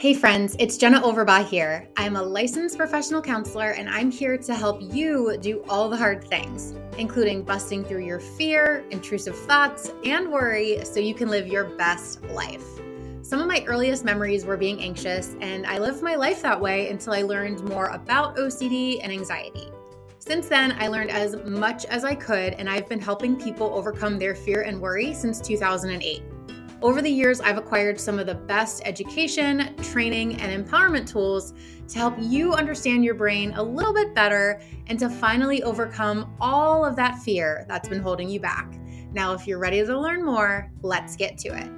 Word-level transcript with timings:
Hey 0.00 0.14
friends, 0.14 0.56
it's 0.58 0.78
Jenna 0.78 0.98
Overbaugh 1.02 1.46
here. 1.46 1.86
I'm 1.98 2.16
a 2.16 2.22
licensed 2.22 2.78
professional 2.78 3.20
counselor 3.20 3.72
and 3.72 3.86
I'm 3.86 4.10
here 4.10 4.38
to 4.38 4.54
help 4.54 4.80
you 4.80 5.36
do 5.36 5.62
all 5.68 5.90
the 5.90 5.96
hard 5.98 6.24
things, 6.24 6.74
including 6.96 7.42
busting 7.42 7.84
through 7.84 8.06
your 8.06 8.18
fear, 8.18 8.82
intrusive 8.88 9.36
thoughts, 9.36 9.92
and 10.06 10.32
worry 10.32 10.82
so 10.86 11.00
you 11.00 11.12
can 11.12 11.28
live 11.28 11.46
your 11.46 11.64
best 11.76 12.22
life. 12.28 12.64
Some 13.20 13.40
of 13.40 13.46
my 13.46 13.62
earliest 13.66 14.02
memories 14.02 14.46
were 14.46 14.56
being 14.56 14.80
anxious, 14.80 15.36
and 15.42 15.66
I 15.66 15.76
lived 15.76 16.02
my 16.02 16.14
life 16.14 16.40
that 16.40 16.58
way 16.58 16.88
until 16.88 17.12
I 17.12 17.20
learned 17.20 17.62
more 17.64 17.88
about 17.88 18.38
OCD 18.38 19.00
and 19.02 19.12
anxiety. 19.12 19.70
Since 20.18 20.48
then, 20.48 20.76
I 20.78 20.88
learned 20.88 21.10
as 21.10 21.36
much 21.44 21.84
as 21.84 22.06
I 22.06 22.14
could, 22.14 22.54
and 22.54 22.70
I've 22.70 22.88
been 22.88 23.00
helping 23.00 23.36
people 23.36 23.70
overcome 23.74 24.18
their 24.18 24.34
fear 24.34 24.62
and 24.62 24.80
worry 24.80 25.12
since 25.12 25.42
2008. 25.42 26.22
Over 26.82 27.02
the 27.02 27.10
years, 27.10 27.42
I've 27.42 27.58
acquired 27.58 28.00
some 28.00 28.18
of 28.18 28.24
the 28.24 28.34
best 28.34 28.80
education, 28.86 29.76
training, 29.82 30.40
and 30.40 30.66
empowerment 30.66 31.06
tools 31.06 31.52
to 31.88 31.98
help 31.98 32.14
you 32.18 32.54
understand 32.54 33.04
your 33.04 33.12
brain 33.14 33.52
a 33.52 33.62
little 33.62 33.92
bit 33.92 34.14
better 34.14 34.62
and 34.86 34.98
to 34.98 35.10
finally 35.10 35.62
overcome 35.62 36.34
all 36.40 36.82
of 36.82 36.96
that 36.96 37.18
fear 37.18 37.66
that's 37.68 37.86
been 37.86 38.00
holding 38.00 38.30
you 38.30 38.40
back. 38.40 38.72
Now, 39.12 39.34
if 39.34 39.46
you're 39.46 39.58
ready 39.58 39.84
to 39.84 40.00
learn 40.00 40.24
more, 40.24 40.72
let's 40.80 41.16
get 41.16 41.36
to 41.38 41.48
it. 41.48 41.70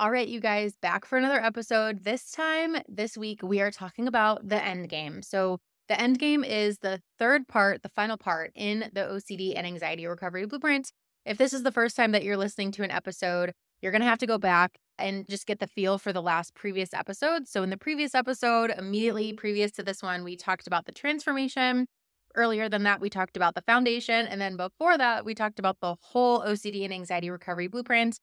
All 0.00 0.10
right, 0.10 0.26
you 0.26 0.40
guys, 0.40 0.74
back 0.82 1.04
for 1.04 1.16
another 1.16 1.40
episode. 1.40 2.02
This 2.02 2.32
time, 2.32 2.76
this 2.88 3.16
week, 3.16 3.40
we 3.44 3.60
are 3.60 3.70
talking 3.70 4.08
about 4.08 4.48
the 4.48 4.60
end 4.60 4.88
game. 4.88 5.22
So, 5.22 5.60
the 5.88 6.00
end 6.00 6.18
game 6.18 6.44
is 6.44 6.78
the 6.78 7.00
third 7.18 7.48
part, 7.48 7.82
the 7.82 7.88
final 7.88 8.16
part 8.16 8.52
in 8.54 8.90
the 8.92 9.00
OCD 9.00 9.54
and 9.56 9.66
anxiety 9.66 10.06
recovery 10.06 10.46
blueprint. 10.46 10.92
If 11.24 11.38
this 11.38 11.52
is 11.52 11.62
the 11.62 11.72
first 11.72 11.96
time 11.96 12.12
that 12.12 12.24
you're 12.24 12.36
listening 12.36 12.72
to 12.72 12.82
an 12.82 12.90
episode, 12.90 13.52
you're 13.80 13.92
going 13.92 14.02
to 14.02 14.08
have 14.08 14.18
to 14.18 14.26
go 14.26 14.38
back 14.38 14.78
and 14.98 15.28
just 15.28 15.46
get 15.46 15.60
the 15.60 15.66
feel 15.66 15.98
for 15.98 16.12
the 16.12 16.22
last 16.22 16.54
previous 16.54 16.92
episode. 16.92 17.46
So, 17.46 17.62
in 17.62 17.70
the 17.70 17.76
previous 17.76 18.14
episode, 18.14 18.72
immediately 18.76 19.32
previous 19.32 19.70
to 19.72 19.82
this 19.82 20.02
one, 20.02 20.24
we 20.24 20.36
talked 20.36 20.66
about 20.66 20.86
the 20.86 20.92
transformation. 20.92 21.86
Earlier 22.34 22.68
than 22.68 22.82
that, 22.84 23.00
we 23.00 23.08
talked 23.08 23.36
about 23.36 23.54
the 23.54 23.62
foundation. 23.62 24.26
And 24.26 24.40
then 24.40 24.56
before 24.56 24.98
that, 24.98 25.24
we 25.24 25.34
talked 25.34 25.58
about 25.58 25.78
the 25.80 25.96
whole 26.00 26.40
OCD 26.40 26.84
and 26.84 26.92
anxiety 26.92 27.30
recovery 27.30 27.68
blueprint. 27.68 28.18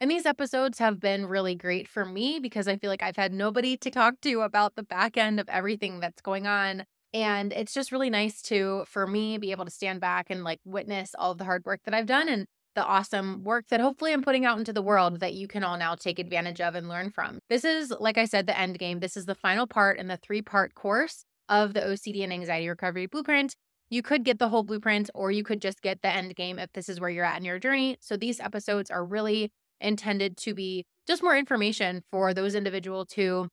And 0.00 0.10
these 0.10 0.26
episodes 0.26 0.78
have 0.78 1.00
been 1.00 1.26
really 1.26 1.54
great 1.54 1.88
for 1.88 2.04
me 2.04 2.38
because 2.38 2.68
I 2.68 2.76
feel 2.76 2.90
like 2.90 3.02
I've 3.02 3.16
had 3.16 3.32
nobody 3.32 3.76
to 3.78 3.90
talk 3.90 4.20
to 4.22 4.42
about 4.42 4.74
the 4.74 4.82
back 4.82 5.16
end 5.16 5.40
of 5.40 5.48
everything 5.48 6.00
that's 6.00 6.20
going 6.20 6.46
on. 6.46 6.84
And 7.16 7.50
it's 7.54 7.72
just 7.72 7.92
really 7.92 8.10
nice 8.10 8.42
to, 8.42 8.84
for 8.86 9.06
me, 9.06 9.38
be 9.38 9.50
able 9.50 9.64
to 9.64 9.70
stand 9.70 10.02
back 10.02 10.26
and 10.28 10.44
like 10.44 10.60
witness 10.66 11.14
all 11.18 11.32
of 11.32 11.38
the 11.38 11.44
hard 11.44 11.64
work 11.64 11.80
that 11.86 11.94
I've 11.94 12.04
done 12.04 12.28
and 12.28 12.44
the 12.74 12.84
awesome 12.84 13.42
work 13.42 13.68
that 13.70 13.80
hopefully 13.80 14.12
I'm 14.12 14.20
putting 14.20 14.44
out 14.44 14.58
into 14.58 14.74
the 14.74 14.82
world 14.82 15.20
that 15.20 15.32
you 15.32 15.48
can 15.48 15.64
all 15.64 15.78
now 15.78 15.94
take 15.94 16.18
advantage 16.18 16.60
of 16.60 16.74
and 16.74 16.90
learn 16.90 17.10
from. 17.10 17.38
This 17.48 17.64
is, 17.64 17.90
like 17.98 18.18
I 18.18 18.26
said, 18.26 18.46
the 18.46 18.58
end 18.58 18.78
game. 18.78 19.00
This 19.00 19.16
is 19.16 19.24
the 19.24 19.34
final 19.34 19.66
part 19.66 19.98
in 19.98 20.08
the 20.08 20.18
three 20.18 20.42
part 20.42 20.74
course 20.74 21.24
of 21.48 21.72
the 21.72 21.80
OCD 21.80 22.22
and 22.22 22.34
anxiety 22.34 22.68
recovery 22.68 23.06
blueprint. 23.06 23.56
You 23.88 24.02
could 24.02 24.22
get 24.22 24.38
the 24.38 24.50
whole 24.50 24.62
blueprint 24.62 25.08
or 25.14 25.30
you 25.30 25.42
could 25.42 25.62
just 25.62 25.80
get 25.80 26.02
the 26.02 26.14
end 26.14 26.36
game 26.36 26.58
if 26.58 26.70
this 26.74 26.86
is 26.86 27.00
where 27.00 27.08
you're 27.08 27.24
at 27.24 27.38
in 27.38 27.46
your 27.46 27.58
journey. 27.58 27.96
So 27.98 28.18
these 28.18 28.40
episodes 28.40 28.90
are 28.90 29.02
really 29.02 29.52
intended 29.80 30.36
to 30.38 30.52
be 30.52 30.84
just 31.06 31.22
more 31.22 31.38
information 31.38 32.02
for 32.10 32.34
those 32.34 32.54
individuals 32.54 33.14
who 33.14 33.48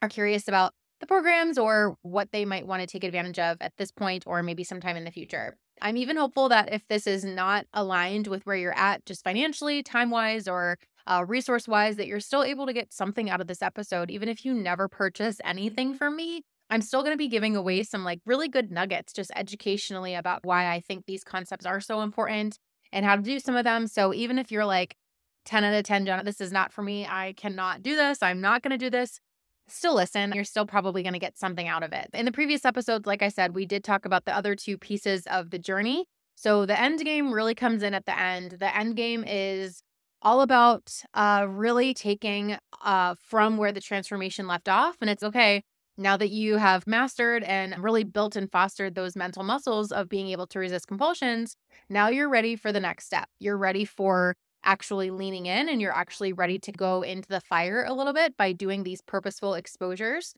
are 0.00 0.08
curious 0.08 0.48
about 0.48 0.72
the 1.00 1.06
programs 1.06 1.58
or 1.58 1.96
what 2.02 2.32
they 2.32 2.44
might 2.44 2.66
want 2.66 2.80
to 2.80 2.86
take 2.86 3.04
advantage 3.04 3.38
of 3.38 3.58
at 3.60 3.76
this 3.76 3.90
point 3.90 4.24
or 4.26 4.42
maybe 4.42 4.64
sometime 4.64 4.96
in 4.96 5.04
the 5.04 5.10
future. 5.10 5.56
I'm 5.82 5.96
even 5.96 6.16
hopeful 6.16 6.48
that 6.48 6.72
if 6.72 6.86
this 6.88 7.06
is 7.06 7.24
not 7.24 7.66
aligned 7.74 8.28
with 8.28 8.46
where 8.46 8.56
you're 8.56 8.76
at, 8.76 9.04
just 9.04 9.22
financially, 9.22 9.82
time 9.82 10.10
wise, 10.10 10.48
or 10.48 10.78
uh, 11.06 11.24
resource 11.26 11.68
wise, 11.68 11.96
that 11.96 12.06
you're 12.06 12.20
still 12.20 12.42
able 12.42 12.66
to 12.66 12.72
get 12.72 12.92
something 12.92 13.28
out 13.28 13.40
of 13.40 13.46
this 13.46 13.62
episode. 13.62 14.10
Even 14.10 14.28
if 14.28 14.44
you 14.44 14.54
never 14.54 14.88
purchase 14.88 15.38
anything 15.44 15.94
from 15.94 16.16
me, 16.16 16.42
I'm 16.70 16.80
still 16.80 17.02
going 17.02 17.12
to 17.12 17.18
be 17.18 17.28
giving 17.28 17.54
away 17.56 17.82
some 17.82 18.04
like 18.04 18.20
really 18.24 18.48
good 18.48 18.70
nuggets 18.70 19.12
just 19.12 19.30
educationally 19.36 20.14
about 20.14 20.44
why 20.44 20.72
I 20.72 20.80
think 20.80 21.04
these 21.04 21.22
concepts 21.22 21.66
are 21.66 21.80
so 21.80 22.00
important 22.00 22.58
and 22.90 23.04
how 23.04 23.16
to 23.16 23.22
do 23.22 23.38
some 23.38 23.54
of 23.54 23.64
them. 23.64 23.86
So 23.86 24.14
even 24.14 24.38
if 24.38 24.50
you're 24.50 24.64
like, 24.64 24.96
10 25.44 25.62
out 25.62 25.74
of 25.74 25.84
10, 25.84 26.06
Jenna, 26.06 26.24
this 26.24 26.40
is 26.40 26.50
not 26.52 26.72
for 26.72 26.82
me. 26.82 27.06
I 27.06 27.32
cannot 27.36 27.82
do 27.82 27.94
this. 27.94 28.18
I'm 28.20 28.40
not 28.40 28.62
going 28.62 28.72
to 28.72 28.78
do 28.78 28.90
this. 28.90 29.20
Still 29.68 29.94
listen. 29.94 30.32
You're 30.32 30.44
still 30.44 30.66
probably 30.66 31.02
going 31.02 31.12
to 31.12 31.18
get 31.18 31.36
something 31.36 31.66
out 31.66 31.82
of 31.82 31.92
it. 31.92 32.08
In 32.14 32.24
the 32.24 32.32
previous 32.32 32.64
episodes, 32.64 33.06
like 33.06 33.22
I 33.22 33.28
said, 33.28 33.54
we 33.54 33.66
did 33.66 33.82
talk 33.82 34.04
about 34.04 34.24
the 34.24 34.36
other 34.36 34.54
two 34.54 34.78
pieces 34.78 35.26
of 35.26 35.50
the 35.50 35.58
journey. 35.58 36.06
So 36.36 36.66
the 36.66 36.78
end 36.78 37.00
game 37.04 37.32
really 37.32 37.54
comes 37.54 37.82
in 37.82 37.94
at 37.94 38.06
the 38.06 38.18
end. 38.18 38.56
The 38.60 38.74
end 38.76 38.96
game 38.96 39.24
is 39.26 39.82
all 40.22 40.40
about 40.40 40.92
uh, 41.14 41.46
really 41.48 41.94
taking 41.94 42.58
uh, 42.84 43.14
from 43.18 43.56
where 43.56 43.72
the 43.72 43.80
transformation 43.80 44.46
left 44.46 44.68
off. 44.68 44.96
And 45.00 45.10
it's 45.10 45.22
okay, 45.22 45.62
now 45.98 46.16
that 46.16 46.30
you 46.30 46.56
have 46.56 46.86
mastered 46.86 47.42
and 47.42 47.74
really 47.82 48.04
built 48.04 48.36
and 48.36 48.50
fostered 48.50 48.94
those 48.94 49.16
mental 49.16 49.42
muscles 49.42 49.90
of 49.90 50.08
being 50.08 50.28
able 50.28 50.46
to 50.48 50.58
resist 50.58 50.86
compulsions, 50.86 51.56
now 51.88 52.08
you're 52.08 52.28
ready 52.28 52.54
for 52.54 52.70
the 52.70 52.80
next 52.80 53.06
step. 53.06 53.28
You're 53.40 53.56
ready 53.56 53.84
for 53.84 54.36
actually 54.66 55.10
leaning 55.10 55.46
in 55.46 55.68
and 55.68 55.80
you're 55.80 55.96
actually 55.96 56.32
ready 56.32 56.58
to 56.58 56.72
go 56.72 57.02
into 57.02 57.28
the 57.28 57.40
fire 57.40 57.84
a 57.84 57.94
little 57.94 58.12
bit 58.12 58.36
by 58.36 58.52
doing 58.52 58.82
these 58.82 59.00
purposeful 59.00 59.54
exposures. 59.54 60.34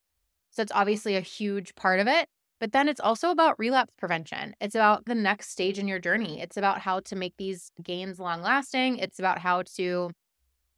So 0.51 0.63
it's 0.63 0.73
obviously 0.75 1.17
a 1.17 1.21
huge 1.21 1.75
part 1.75 1.99
of 1.99 2.07
it. 2.07 2.29
But 2.61 2.73
then 2.73 2.89
it's 2.89 3.01
also 3.01 3.31
about 3.31 3.59
relapse 3.59 3.93
prevention. 3.97 4.55
It's 4.61 4.75
about 4.75 5.05
the 5.05 5.15
next 5.15 5.51
stage 5.51 5.79
in 5.79 5.87
your 5.87 6.01
journey. 6.01 6.41
It's 6.41 6.57
about 6.57 6.81
how 6.81 7.01
to 7.01 7.17
make 7.17 7.35
these 7.39 7.71
gains 7.83 8.19
long 8.19 8.43
lasting. 8.43 8.99
It's 8.99 9.19
about 9.19 9.39
how 9.39 9.63
to 9.77 10.11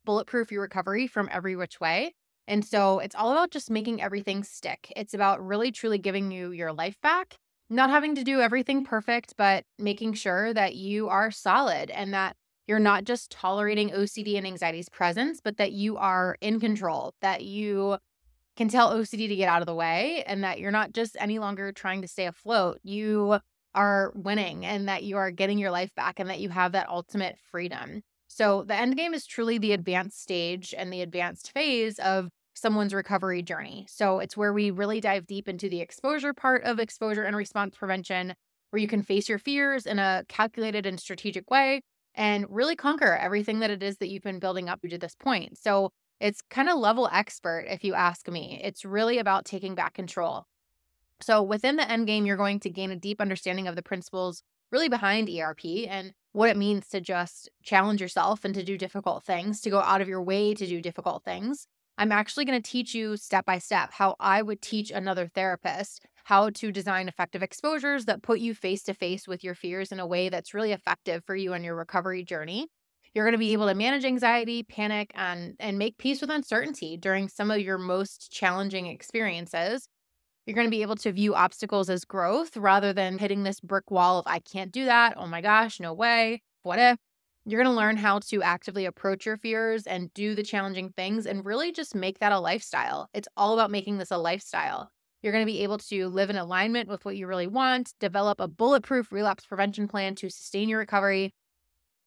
bulletproof 0.05 0.53
your 0.53 0.63
recovery 0.63 1.07
from 1.07 1.29
every 1.33 1.57
which 1.57 1.81
way. 1.81 2.15
And 2.47 2.65
so 2.65 2.99
it's 2.99 3.15
all 3.15 3.33
about 3.33 3.51
just 3.51 3.71
making 3.71 4.03
everything 4.03 4.45
stick. 4.45 4.93
It's 4.97 5.15
about 5.15 5.45
really 5.45 5.73
truly 5.73 5.99
giving 5.99 6.31
you 6.31 6.51
your 6.51 6.73
life 6.73 7.01
back, 7.01 7.37
not 7.71 7.91
having 7.91 8.15
to 8.17 8.25
do 8.25 8.41
everything 8.41 8.85
perfect, 8.85 9.35
but 9.39 9.65
making 9.79 10.15
sure 10.15 10.53
that 10.53 10.75
you 10.75 11.09
are 11.09 11.31
solid 11.31 11.91
and 11.91 12.13
that 12.13 12.37
you're 12.67 12.79
not 12.79 13.05
just 13.05 13.31
tolerating 13.31 13.91
OCD 13.91 14.37
and 14.37 14.47
anxiety's 14.47 14.89
presence, 14.89 15.41
but 15.43 15.57
that 15.57 15.73
you 15.73 15.97
are 15.97 16.37
in 16.41 16.61
control, 16.61 17.15
that 17.21 17.45
you 17.45 17.99
can 18.57 18.69
tell 18.69 18.93
OCD 18.93 19.29
to 19.29 19.37
get 19.37 19.49
out 19.49 19.63
of 19.63 19.67
the 19.67 19.75
way, 19.75 20.23
and 20.27 20.45
that 20.45 20.61
you're 20.61 20.71
not 20.71 20.93
just 20.93 21.17
any 21.19 21.39
longer 21.39 21.73
trying 21.73 22.03
to 22.03 22.09
stay 22.09 22.27
afloat. 22.27 22.79
You 22.83 23.39
are 23.75 24.13
winning 24.15 24.67
and 24.67 24.89
that 24.89 25.03
you 25.05 25.17
are 25.17 25.31
getting 25.31 25.59
your 25.59 25.71
life 25.71 25.95
back 25.95 26.19
and 26.19 26.29
that 26.29 26.41
you 26.41 26.49
have 26.49 26.73
that 26.73 26.89
ultimate 26.89 27.39
freedom. 27.51 28.03
So, 28.29 28.63
the 28.63 28.75
end 28.75 28.97
game 28.97 29.15
is 29.15 29.27
truly 29.27 29.59
the 29.59 29.73
advanced 29.73 30.21
stage 30.21 30.75
and 30.77 30.93
the 30.93 31.03
advanced 31.03 31.51
phase 31.53 31.99
of 31.99 32.29
someone's 32.55 32.95
recovery 32.95 33.43
journey. 33.43 33.87
So, 33.89 34.21
it's 34.21 34.37
where 34.37 34.53
we 34.53 34.71
really 34.71 35.01
dive 35.01 35.27
deep 35.27 35.49
into 35.49 35.69
the 35.69 35.81
exposure 35.81 36.33
part 36.33 36.63
of 36.63 36.79
exposure 36.79 37.25
and 37.25 37.37
response 37.37 37.77
prevention, 37.77 38.35
where 38.71 38.81
you 38.81 38.87
can 38.89 39.03
face 39.03 39.29
your 39.29 39.39
fears 39.39 39.87
in 39.87 39.99
a 39.99 40.25
calculated 40.29 40.87
and 40.87 41.01
strategic 41.01 41.51
way 41.51 41.83
and 42.21 42.45
really 42.51 42.77
conquer 42.77 43.17
everything 43.17 43.61
that 43.61 43.71
it 43.71 43.83
is 43.83 43.97
that 43.97 44.09
you've 44.09 44.23
been 44.23 44.41
building 44.41 44.69
up 44.69 44.83
to 44.83 44.99
this 44.99 45.15
point. 45.15 45.57
So 45.57 45.91
it's 46.21 46.43
kind 46.43 46.69
of 46.69 46.79
level 46.79 47.09
expert, 47.11 47.65
if 47.67 47.83
you 47.83 47.95
ask 47.95 48.29
me. 48.29 48.61
It's 48.63 48.85
really 48.85 49.17
about 49.17 49.47
taking 49.47 49.75
back 49.75 49.95
control. 49.95 50.45
So 51.23 51.43
within 51.43 51.77
the 51.77 51.91
end 51.91 52.07
game, 52.07 52.27
you're 52.27 52.37
going 52.37 52.61
to 52.61 52.69
gain 52.69 52.91
a 52.91 52.97
deep 52.97 53.23
understanding 53.23 53.67
of 53.67 53.75
the 53.75 53.83
principles 53.83 54.43
really 54.71 54.91
behind 54.91 55.31
ERP 55.31 55.65
and 55.89 56.13
what 56.33 56.51
it 56.51 56.59
means 56.59 56.89
to 56.89 57.01
just 57.01 57.49
challenge 57.63 58.03
yourself 58.03 58.45
and 58.45 58.55
to 58.55 58.63
do 58.63 58.77
difficult 58.77 59.25
things, 59.25 59.63
to 59.63 59.71
go 59.71 59.81
out 59.81 60.03
of 60.03 60.09
your 60.09 60.23
way 60.23 60.53
to 60.53 60.67
do 60.67 60.83
difficult 60.83 61.25
things. 61.25 61.69
I'm 62.01 62.13
actually 62.13 62.47
going 62.47 62.61
to 62.61 62.71
teach 62.71 62.95
you 62.95 63.19
step 63.19 63.45
by 63.45 63.59
step 63.59 63.91
how 63.93 64.17
I 64.19 64.41
would 64.41 64.63
teach 64.63 64.91
another 64.91 65.29
therapist 65.35 66.07
how 66.25 66.49
to 66.49 66.73
design 66.73 67.09
effective 67.09 67.43
exposures 67.43 68.07
that 68.07 68.23
put 68.23 68.41
you 68.41 68.55
face 68.55 68.83
to 68.85 68.95
face 68.95 69.29
with 69.29 69.45
your 69.45 69.55
fears 69.55 69.93
in 69.93 70.01
a 70.01 70.07
way 70.07 70.31
that's 70.31 70.55
really 70.55 70.73
effective 70.73 71.23
for 71.27 71.37
you 71.37 71.53
on 71.53 71.63
your 71.63 71.77
recovery 71.77 72.25
journey. 72.25 72.69
You're 73.13 73.27
going 73.27 73.35
to 73.35 73.39
be 73.39 73.53
able 73.53 73.67
to 73.69 73.75
manage 73.75 74.07
anxiety, 74.07 74.63
panic, 74.63 75.11
and, 75.15 75.57
and 75.61 75.79
make 75.79 75.99
peace 75.99 76.23
with 76.23 76.31
uncertainty 76.31 76.97
during 76.97 77.29
some 77.29 77.51
of 77.51 77.61
your 77.61 77.77
most 77.77 78.33
challenging 78.33 78.87
experiences. 78.87 79.87
You're 80.47 80.55
going 80.55 80.69
to 80.69 80.71
be 80.71 80.81
able 80.81 80.97
to 80.97 81.13
view 81.13 81.35
obstacles 81.35 81.91
as 81.91 82.07
growth 82.07 82.57
rather 82.57 82.95
than 82.95 83.19
hitting 83.19 83.43
this 83.43 83.61
brick 83.61 83.91
wall 83.91 84.21
of, 84.21 84.27
I 84.27 84.39
can't 84.39 84.73
do 84.73 84.87
that. 84.87 85.19
Oh 85.19 85.27
my 85.27 85.43
gosh, 85.43 85.81
no 85.81 85.93
way. 85.93 86.41
What 86.63 86.79
if? 86.79 86.97
You're 87.47 87.63
going 87.63 87.73
to 87.73 87.79
learn 87.79 87.97
how 87.97 88.19
to 88.19 88.43
actively 88.43 88.85
approach 88.85 89.25
your 89.25 89.39
fears 89.39 89.87
and 89.87 90.13
do 90.13 90.35
the 90.35 90.43
challenging 90.43 90.91
things 90.91 91.27
and 91.27 91.45
really 91.45 91.73
just 91.73 91.95
make 91.95 92.19
that 92.19 92.33
a 92.33 92.39
lifestyle. 92.39 93.09
It's 93.15 93.29
all 93.37 93.55
about 93.55 93.71
making 93.71 93.99
this 93.99 94.11
a 94.11 94.19
lifestyle. 94.19 94.91
You're 95.23 95.33
going 95.33 95.45
to 95.45 95.53
be 95.53 95.63
able 95.63 95.79
to 95.79 96.09
live 96.09 96.31
in 96.31 96.37
alignment 96.37 96.89
with 96.89 97.05
what 97.05 97.17
you 97.17 97.27
really 97.27 97.47
want, 97.47 97.95
develop 97.99 98.41
a 98.41 98.49
bulletproof 98.49 99.11
relapse 99.11 99.47
prevention 99.47 99.89
plan 99.89 100.15
to 100.17 100.31
sustain 100.31 100.69
your 100.69 100.79
recovery. 100.79 101.33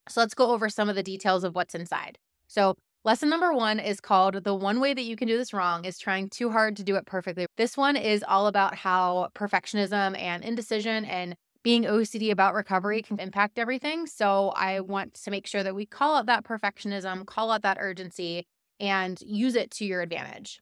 So 0.10 0.22
let's 0.22 0.34
go 0.34 0.52
over 0.52 0.70
some 0.70 0.90
of 0.90 0.96
the 0.96 1.04
details 1.04 1.44
of 1.44 1.56
what's 1.56 1.76
inside. 1.76 2.18
So, 2.48 2.76
lesson 3.04 3.30
number 3.30 3.54
one 3.54 3.80
is 3.80 4.00
called 4.00 4.44
The 4.44 4.54
One 4.54 4.80
Way 4.80 4.94
That 4.94 5.04
You 5.04 5.16
Can 5.16 5.28
Do 5.28 5.38
This 5.38 5.54
Wrong 5.54 5.86
is 5.86 5.98
Trying 5.98 6.30
Too 6.30 6.52
Hard 6.52 6.76
to 6.78 6.84
Do 6.84 6.96
It 6.96 7.06
Perfectly. 7.06 7.46
This 7.58 7.78
one 7.78 7.96
is 7.96 8.24
all 8.28 8.48
about 8.48 8.76
how 8.76 9.30
perfectionism 9.34 10.20
and 10.20 10.44
indecision 10.44 11.06
and 11.06 11.36
being 11.64 11.84
OCD 11.84 12.32
about 12.32 12.54
recovery 12.54 13.02
can 13.02 13.18
mm-hmm. 13.18 13.24
impact 13.24 13.58
everything. 13.58 14.06
So 14.06 14.50
I 14.50 14.82
want 14.82 15.14
to 15.16 15.32
make 15.32 15.48
sure 15.48 15.64
that 15.64 15.76
we 15.76 15.86
call 15.86 16.16
out 16.16 16.26
that 16.28 16.44
perfectionism, 16.44 17.26
call 17.26 17.52
out 17.52 17.64
that 17.64 17.78
urgency, 17.80 18.46
and 18.80 19.20
use 19.22 19.56
it 19.56 19.72
to 19.72 19.86
your 19.86 20.02
advantage. 20.02 20.60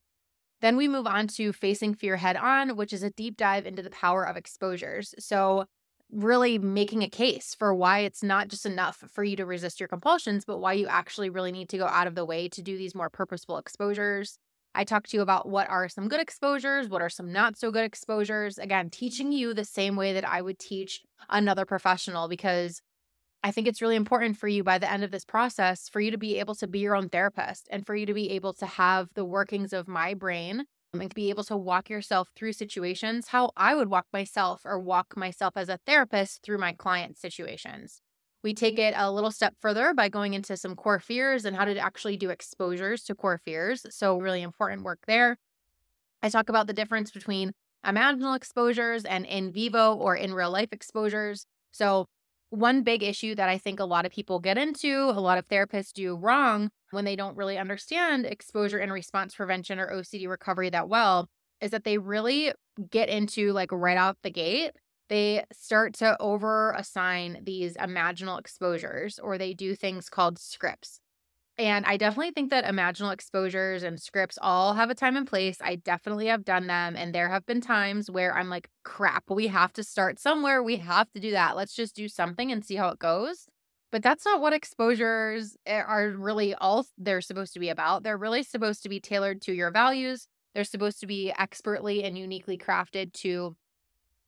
Then 0.61 0.77
we 0.77 0.87
move 0.87 1.07
on 1.07 1.27
to 1.29 1.51
facing 1.51 1.95
fear 1.95 2.17
head 2.17 2.35
on, 2.35 2.75
which 2.75 2.93
is 2.93 3.01
a 3.01 3.09
deep 3.09 3.35
dive 3.35 3.65
into 3.65 3.81
the 3.81 3.89
power 3.89 4.23
of 4.23 4.37
exposures. 4.37 5.15
So, 5.17 5.65
really 6.11 6.59
making 6.59 7.03
a 7.03 7.09
case 7.09 7.55
for 7.57 7.73
why 7.73 7.99
it's 7.99 8.21
not 8.21 8.49
just 8.49 8.65
enough 8.65 8.97
for 9.13 9.23
you 9.23 9.37
to 9.37 9.45
resist 9.45 9.79
your 9.79 9.87
compulsions, 9.87 10.43
but 10.43 10.59
why 10.59 10.73
you 10.73 10.85
actually 10.87 11.29
really 11.29 11.53
need 11.53 11.69
to 11.69 11.77
go 11.77 11.85
out 11.85 12.05
of 12.05 12.15
the 12.15 12.25
way 12.25 12.49
to 12.49 12.61
do 12.61 12.77
these 12.77 12.93
more 12.93 13.09
purposeful 13.09 13.57
exposures. 13.57 14.37
I 14.73 14.83
talked 14.83 15.11
to 15.11 15.17
you 15.17 15.21
about 15.21 15.49
what 15.49 15.69
are 15.69 15.89
some 15.89 16.07
good 16.07 16.21
exposures, 16.21 16.87
what 16.87 17.01
are 17.01 17.09
some 17.09 17.31
not 17.31 17.57
so 17.57 17.71
good 17.71 17.83
exposures. 17.83 18.57
Again, 18.57 18.89
teaching 18.89 19.31
you 19.31 19.53
the 19.53 19.65
same 19.65 19.95
way 19.95 20.13
that 20.13 20.27
I 20.27 20.41
would 20.41 20.59
teach 20.59 21.01
another 21.29 21.65
professional 21.65 22.27
because 22.27 22.81
I 23.43 23.51
think 23.51 23.67
it's 23.67 23.81
really 23.81 23.95
important 23.95 24.37
for 24.37 24.47
you 24.47 24.63
by 24.63 24.77
the 24.77 24.91
end 24.91 25.03
of 25.03 25.11
this 25.11 25.25
process 25.25 25.89
for 25.89 25.99
you 25.99 26.11
to 26.11 26.17
be 26.17 26.39
able 26.39 26.55
to 26.55 26.67
be 26.67 26.79
your 26.79 26.95
own 26.95 27.09
therapist 27.09 27.67
and 27.71 27.85
for 27.85 27.95
you 27.95 28.05
to 28.05 28.13
be 28.13 28.29
able 28.31 28.53
to 28.53 28.65
have 28.65 29.09
the 29.15 29.25
workings 29.25 29.73
of 29.73 29.87
my 29.87 30.13
brain 30.13 30.65
um, 30.93 31.01
and 31.01 31.09
to 31.09 31.15
be 31.15 31.29
able 31.29 31.43
to 31.45 31.57
walk 31.57 31.89
yourself 31.89 32.29
through 32.35 32.53
situations 32.53 33.29
how 33.29 33.51
I 33.57 33.73
would 33.73 33.89
walk 33.89 34.05
myself 34.13 34.61
or 34.63 34.79
walk 34.79 35.17
myself 35.17 35.57
as 35.57 35.69
a 35.69 35.79
therapist 35.85 36.43
through 36.43 36.59
my 36.59 36.73
client 36.73 37.17
situations. 37.17 38.01
We 38.43 38.53
take 38.53 38.79
it 38.79 38.93
a 38.97 39.11
little 39.11 39.31
step 39.31 39.55
further 39.59 39.93
by 39.93 40.09
going 40.09 40.33
into 40.33 40.57
some 40.57 40.75
core 40.75 40.99
fears 40.99 41.45
and 41.45 41.55
how 41.55 41.65
to 41.65 41.77
actually 41.77 42.17
do 42.17 42.29
exposures 42.29 43.03
to 43.03 43.15
core 43.15 43.39
fears. 43.43 43.85
So, 43.89 44.17
really 44.17 44.41
important 44.41 44.83
work 44.83 44.99
there. 45.07 45.37
I 46.23 46.29
talk 46.29 46.49
about 46.49 46.67
the 46.67 46.73
difference 46.73 47.11
between 47.11 47.51
imaginal 47.85 48.35
exposures 48.35 49.05
and 49.05 49.25
in 49.25 49.51
vivo 49.51 49.93
or 49.95 50.15
in 50.15 50.33
real 50.33 50.51
life 50.51 50.69
exposures. 50.71 51.45
So, 51.71 52.07
one 52.49 52.83
big 52.83 53.01
issue 53.01 53.33
that 53.35 53.47
I 53.47 53.57
think 53.57 53.79
a 53.79 53.85
lot 53.85 54.05
of 54.05 54.11
people 54.11 54.39
get 54.39 54.57
into, 54.57 55.09
a 55.09 55.21
lot 55.21 55.37
of 55.37 55.47
therapists 55.47 55.93
do 55.93 56.15
wrong 56.15 56.69
when 56.91 57.05
they 57.05 57.15
don't 57.15 57.37
really 57.37 57.57
understand 57.57 58.25
exposure 58.25 58.77
and 58.77 58.91
response 58.91 59.33
prevention 59.35 59.79
or 59.79 59.87
OCD 59.87 60.27
recovery 60.27 60.69
that 60.69 60.89
well, 60.89 61.29
is 61.61 61.71
that 61.71 61.85
they 61.85 61.97
really 61.97 62.51
get 62.89 63.07
into 63.07 63.53
like 63.53 63.71
right 63.71 63.97
out 63.97 64.17
the 64.23 64.31
gate. 64.31 64.71
They 65.11 65.43
start 65.51 65.93
to 65.95 66.15
over 66.21 66.71
assign 66.71 67.41
these 67.43 67.75
imaginal 67.75 68.39
exposures 68.39 69.19
or 69.19 69.37
they 69.37 69.53
do 69.53 69.75
things 69.75 70.07
called 70.07 70.39
scripts. 70.39 71.01
And 71.57 71.85
I 71.85 71.97
definitely 71.97 72.31
think 72.31 72.49
that 72.51 72.63
imaginal 72.63 73.11
exposures 73.11 73.83
and 73.83 74.01
scripts 74.01 74.39
all 74.41 74.73
have 74.75 74.89
a 74.89 74.95
time 74.95 75.17
and 75.17 75.27
place. 75.27 75.57
I 75.61 75.75
definitely 75.75 76.27
have 76.27 76.45
done 76.45 76.67
them. 76.67 76.95
And 76.95 77.13
there 77.13 77.27
have 77.27 77.45
been 77.45 77.59
times 77.59 78.09
where 78.09 78.33
I'm 78.33 78.49
like, 78.49 78.69
crap, 78.85 79.25
we 79.29 79.47
have 79.47 79.73
to 79.73 79.83
start 79.83 80.17
somewhere. 80.17 80.63
We 80.63 80.77
have 80.77 81.11
to 81.11 81.19
do 81.19 81.31
that. 81.31 81.57
Let's 81.57 81.75
just 81.75 81.93
do 81.93 82.07
something 82.07 82.49
and 82.49 82.63
see 82.63 82.77
how 82.77 82.87
it 82.87 82.99
goes. 82.99 83.47
But 83.91 84.03
that's 84.03 84.23
not 84.23 84.39
what 84.39 84.53
exposures 84.53 85.57
eh, 85.65 85.81
are 85.81 86.11
really 86.11 86.55
all 86.55 86.85
they're 86.97 87.19
supposed 87.19 87.51
to 87.55 87.59
be 87.59 87.67
about. 87.67 88.03
They're 88.03 88.17
really 88.17 88.43
supposed 88.43 88.81
to 88.83 88.89
be 88.89 89.01
tailored 89.01 89.41
to 89.41 89.51
your 89.51 89.71
values. 89.71 90.29
They're 90.55 90.63
supposed 90.63 91.01
to 91.01 91.05
be 91.05 91.33
expertly 91.37 92.05
and 92.05 92.17
uniquely 92.17 92.57
crafted 92.57 93.11
to 93.15 93.57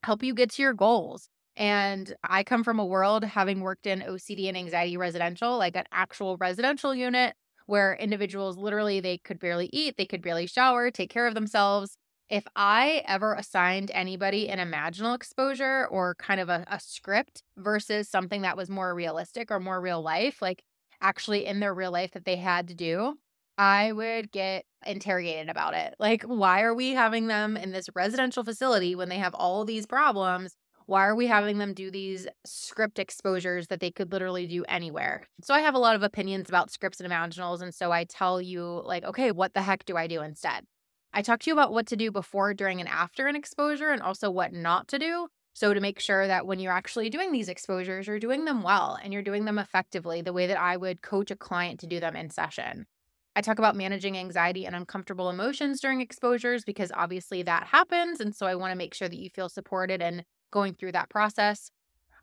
help 0.04 0.24
you 0.24 0.34
get 0.34 0.52
to 0.52 0.62
your 0.62 0.74
goals. 0.74 1.30
And 1.56 2.14
I 2.24 2.44
come 2.44 2.64
from 2.64 2.80
a 2.80 2.86
world 2.86 3.24
having 3.24 3.62
worked 3.62 3.86
in 3.86 4.02
OCD 4.02 4.48
and 4.48 4.58
anxiety 4.58 4.98
residential, 4.98 5.58
like 5.58 5.76
an 5.76 5.86
actual 5.92 6.38
residential 6.38 6.96
unit 6.96 7.36
where 7.66 7.96
individuals 7.96 8.58
literally 8.58 9.00
they 9.00 9.18
could 9.20 9.40
barely 9.40 9.70
eat, 9.72 9.96
they 9.98 10.06
could 10.06 10.22
barely 10.22 10.48
shower, 10.48 10.92
take 10.92 11.10
care 11.10 11.28
of 11.28 11.34
themselves. 11.34 11.98
If 12.30 12.46
I 12.56 13.04
ever 13.06 13.36
assigned 13.36 13.92
anybody 13.94 14.50
an 14.50 14.60
imaginal 14.60 15.16
exposure 15.16 15.88
or 15.88 16.16
kind 16.16 16.40
of 16.40 16.50
a, 16.50 16.66
a 16.68 16.80
script 16.80 17.44
versus 17.58 18.10
something 18.10 18.42
that 18.42 18.58
was 18.58 18.70
more 18.70 18.94
realistic 18.96 19.52
or 19.52 19.60
more 19.60 19.80
real 19.80 20.02
life, 20.02 20.42
like 20.42 20.64
actually 21.02 21.46
in 21.46 21.60
their 21.60 21.74
real 21.74 21.92
life 21.92 22.12
that 22.12 22.26
they 22.26 22.38
had 22.38 22.68
to 22.70 22.74
do, 22.74 23.16
I 23.58 23.92
would 23.92 24.32
get 24.32 24.66
interrogated 24.86 25.50
about 25.50 25.76
it. 25.76 25.96
Like, 26.00 26.24
why 26.24 26.64
are 26.64 26.74
we 26.74 26.92
having 26.92 27.28
them 27.28 27.56
in 27.56 27.72
this 27.72 27.90
residential 27.96 28.44
facility 28.44 28.96
when 28.96 29.10
they 29.10 29.20
have 29.20 29.36
all 29.36 29.64
these 29.64 29.86
problems? 29.86 30.56
Why 30.86 31.06
are 31.06 31.16
we 31.16 31.28
having 31.28 31.60
them 31.60 31.74
do 31.74 31.90
these 31.90 32.28
script 32.46 33.00
exposures 33.00 33.68
that 33.68 33.80
they 33.80 33.92
could 33.92 34.12
literally 34.12 34.48
do 34.48 34.66
anywhere? 34.68 35.28
So 35.42 35.54
I 35.54 35.62
have 35.62 35.76
a 35.76 35.80
lot 35.80 35.96
of 35.96 36.04
opinions 36.04 36.50
about 36.50 36.72
scripts 36.72 37.00
and 37.00 37.06
imaginals. 37.06 37.62
And 37.62 37.74
so 37.74 37.92
I 37.92 38.04
tell 38.04 38.42
you, 38.42 38.82
like, 38.84 39.04
okay, 39.06 39.32
what 39.32 39.54
the 39.54 39.62
heck 39.62 39.86
do 39.86 39.96
I 39.96 40.08
do 40.08 40.22
instead? 40.22 40.66
I 41.14 41.22
talk 41.22 41.40
to 41.42 41.50
you 41.50 41.54
about 41.54 41.72
what 41.72 41.86
to 41.88 41.96
do 41.96 42.12
before, 42.12 42.54
during, 42.54 42.80
and 42.80 42.90
after 42.90 43.28
an 43.28 43.36
exposure, 43.36 43.92
and 43.92 44.02
also 44.02 44.32
what 44.32 44.52
not 44.52 44.88
to 44.90 45.00
do. 45.00 45.28
So, 45.54 45.72
to 45.72 45.80
make 45.80 46.00
sure 46.00 46.26
that 46.26 46.48
when 46.48 46.60
you're 46.60 46.74
actually 46.74 47.12
doing 47.12 47.32
these 47.32 47.50
exposures, 47.50 48.08
you're 48.08 48.20
doing 48.20 48.46
them 48.46 48.64
well 48.64 48.98
and 49.02 49.14
you're 49.14 49.22
doing 49.22 49.46
them 49.46 49.60
effectively, 49.60 50.24
the 50.24 50.34
way 50.34 50.48
that 50.48 50.60
I 50.60 50.76
would 50.76 51.04
coach 51.04 51.30
a 51.30 51.36
client 51.36 51.80
to 51.82 51.88
do 51.88 52.00
them 52.00 52.16
in 52.16 52.32
session. 52.32 52.88
I 53.36 53.42
talk 53.42 53.58
about 53.58 53.76
managing 53.76 54.18
anxiety 54.18 54.66
and 54.66 54.76
uncomfortable 54.76 55.30
emotions 55.30 55.82
during 55.82 56.02
exposures 56.02 56.64
because 56.64 56.92
obviously 56.94 57.42
that 57.44 57.66
happens. 57.68 58.20
And 58.20 58.36
so 58.36 58.46
I 58.46 58.56
want 58.56 58.72
to 58.72 58.78
make 58.78 58.94
sure 58.94 59.10
that 59.10 59.18
you 59.18 59.30
feel 59.30 59.50
supported 59.50 60.02
and 60.02 60.24
going 60.52 60.76
through 60.76 60.92
that 60.92 61.10
process. 61.10 61.72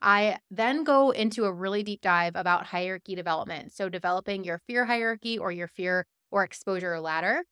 I 0.03 0.39
then 0.51 0.85
go 0.85 1.11
into 1.11 1.45
a 1.45 1.53
really 1.53 1.83
deep 1.83 2.01
dive 2.01 2.35
about 2.35 2.67
hierarchy 2.67 3.15
development. 3.15 3.73
So, 3.73 3.89
developing 3.89 4.45
your 4.45 4.59
fear 4.67 4.87
hierarchy 4.87 5.39
or 5.39 5.53
your 5.53 5.69
fear 5.69 6.07
or 6.31 6.43
exposure 6.43 6.99
ladder. 7.01 7.43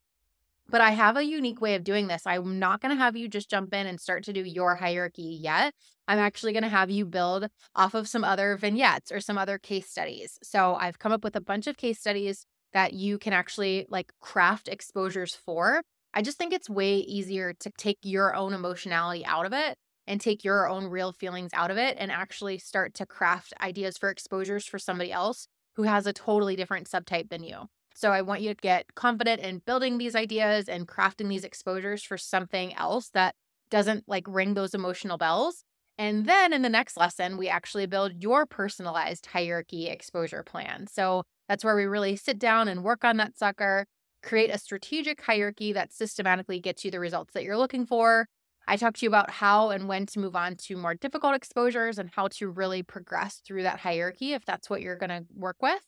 But 0.71 0.81
I 0.81 0.91
have 0.91 1.17
a 1.17 1.25
unique 1.25 1.61
way 1.61 1.75
of 1.75 1.85
doing 1.85 2.09
this. 2.09 2.27
I'm 2.27 2.59
not 2.59 2.81
going 2.81 2.95
to 2.95 3.03
have 3.03 3.17
you 3.17 3.29
just 3.29 3.51
jump 3.51 3.73
in 3.75 3.87
and 3.87 4.01
start 4.01 4.23
to 4.25 4.33
do 4.33 4.43
your 4.43 4.77
hierarchy 4.77 5.39
yet. 5.41 5.75
I'm 6.07 6.19
actually 6.19 6.53
going 6.53 6.63
to 6.63 6.69
have 6.69 6.91
you 6.91 7.07
build 7.07 7.49
off 7.75 7.95
of 7.95 8.09
some 8.09 8.25
other 8.25 8.57
vignettes 8.57 9.11
or 9.11 9.21
some 9.21 9.39
other 9.39 9.59
case 9.59 9.91
studies. 9.91 10.39
So, 10.43 10.75
I've 10.75 10.99
come 10.99 11.13
up 11.13 11.25
with 11.25 11.37
a 11.37 11.43
bunch 11.43 11.67
of 11.67 11.77
case 11.77 12.01
studies 12.01 12.47
that 12.73 12.93
you 12.93 13.19
can 13.19 13.33
actually 13.33 13.87
like 13.89 14.13
craft 14.21 14.69
exposures 14.69 15.35
for. 15.35 15.83
I 16.15 16.23
just 16.23 16.39
think 16.39 16.53
it's 16.53 16.71
way 16.71 16.99
easier 16.99 17.53
to 17.61 17.71
take 17.77 17.99
your 18.03 18.35
own 18.35 18.53
emotionality 18.53 19.25
out 19.25 19.47
of 19.47 19.53
it 19.53 19.77
and 20.07 20.21
take 20.21 20.43
your 20.43 20.69
own 20.69 20.87
real 20.87 21.13
feelings 21.13 21.51
out 21.53 21.71
of 21.71 21.77
it 21.77 21.97
and 21.99 22.11
actually 22.11 22.59
start 22.59 22.95
to 22.95 23.07
craft 23.07 23.53
ideas 23.61 23.99
for 23.99 24.11
exposures 24.11 24.65
for 24.65 24.79
somebody 24.79 25.13
else 25.13 25.47
who 25.77 25.83
has 25.85 26.07
a 26.07 26.13
totally 26.13 26.57
different 26.57 26.89
subtype 26.89 27.29
than 27.29 27.45
you. 27.45 27.67
So 27.95 28.11
I 28.11 28.23
want 28.23 28.41
you 28.41 28.51
to 28.51 28.61
get 28.61 28.95
confident 28.95 29.41
in 29.41 29.59
building 29.59 29.99
these 29.99 30.15
ideas 30.15 30.69
and 30.69 30.89
crafting 30.89 31.29
these 31.29 31.45
exposures 31.45 32.03
for 32.03 32.17
something 32.17 32.75
else 32.75 33.11
that 33.11 33.35
doesn't 33.71 34.09
like 34.09 34.25
ring 34.27 34.55
those 34.55 34.75
emotional 34.75 35.19
bells. 35.19 35.65
And 35.99 36.27
then 36.27 36.53
in 36.53 36.63
the 36.63 36.69
next 36.69 36.97
lesson, 36.97 37.37
we 37.37 37.49
actually 37.49 37.87
build 37.87 38.23
your 38.23 38.47
personalized 38.47 39.27
hierarchy 39.27 39.89
exposure 39.89 40.45
plan. 40.45 40.87
So 40.87 41.25
that's 41.49 41.65
where 41.65 41.77
we 41.77 41.85
really 41.85 42.17
sit 42.17 42.39
down 42.39 42.69
and 42.69 42.85
work 42.85 43.05
on 43.05 43.17
that 43.17 43.37
sucker, 43.39 43.87
create 44.23 44.51
a 44.51 44.59
strategic 44.59 45.21
hierarchy 45.23 45.73
that 45.73 45.93
systematically 45.93 46.61
gets 46.61 46.85
you 46.85 46.91
the 46.91 47.01
results 47.01 47.33
that 47.35 47.45
you're 47.45 47.57
looking 47.57 47.87
for, 47.87 48.27
I 48.71 48.77
talked 48.77 49.01
to 49.01 49.07
you 49.07 49.09
about 49.09 49.31
how 49.31 49.71
and 49.71 49.89
when 49.89 50.05
to 50.07 50.19
move 50.19 50.37
on 50.37 50.55
to 50.67 50.77
more 50.77 50.95
difficult 50.95 51.35
exposures 51.35 51.99
and 51.99 52.11
how 52.15 52.29
to 52.29 52.51
really 52.51 52.83
progress 52.83 53.41
through 53.43 53.63
that 53.63 53.81
hierarchy 53.81 54.35
if 54.35 54.45
that's 54.45 54.69
what 54.69 54.83
you're 54.83 54.95
going 54.95 55.09
to 55.09 55.25
work 55.35 55.57
with. 55.63 55.81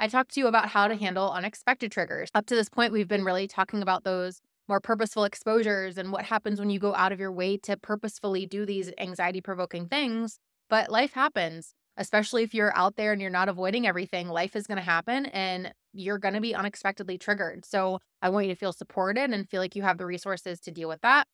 I 0.00 0.08
talked 0.08 0.32
to 0.34 0.40
you 0.40 0.46
about 0.46 0.70
how 0.70 0.88
to 0.88 0.96
handle 0.96 1.30
unexpected 1.30 1.92
triggers. 1.92 2.30
Up 2.34 2.46
to 2.46 2.54
this 2.54 2.70
point, 2.70 2.90
we've 2.90 3.06
been 3.06 3.22
really 3.22 3.46
talking 3.46 3.82
about 3.82 4.04
those 4.04 4.40
more 4.66 4.80
purposeful 4.80 5.24
exposures 5.24 5.98
and 5.98 6.10
what 6.10 6.24
happens 6.24 6.58
when 6.58 6.70
you 6.70 6.78
go 6.78 6.94
out 6.94 7.12
of 7.12 7.20
your 7.20 7.30
way 7.30 7.58
to 7.58 7.76
purposefully 7.76 8.46
do 8.46 8.64
these 8.64 8.90
anxiety 8.96 9.42
provoking 9.42 9.86
things. 9.86 10.38
But 10.70 10.90
life 10.90 11.12
happens, 11.12 11.74
especially 11.96 12.42
if 12.42 12.54
you're 12.54 12.76
out 12.76 12.96
there 12.96 13.12
and 13.12 13.20
you're 13.20 13.30
not 13.30 13.48
avoiding 13.48 13.86
everything. 13.86 14.28
Life 14.28 14.56
is 14.56 14.66
going 14.66 14.78
to 14.78 14.84
happen 14.84 15.26
and 15.26 15.72
you're 15.92 16.18
going 16.18 16.34
to 16.34 16.40
be 16.40 16.54
unexpectedly 16.54 17.18
triggered. 17.18 17.64
So 17.64 17.98
I 18.20 18.30
want 18.30 18.46
you 18.46 18.54
to 18.54 18.58
feel 18.58 18.72
supported 18.72 19.30
and 19.30 19.48
feel 19.48 19.60
like 19.60 19.76
you 19.76 19.82
have 19.82 19.98
the 19.98 20.06
resources 20.06 20.60
to 20.60 20.70
deal 20.70 20.88
with 20.88 21.00
that. 21.02 21.26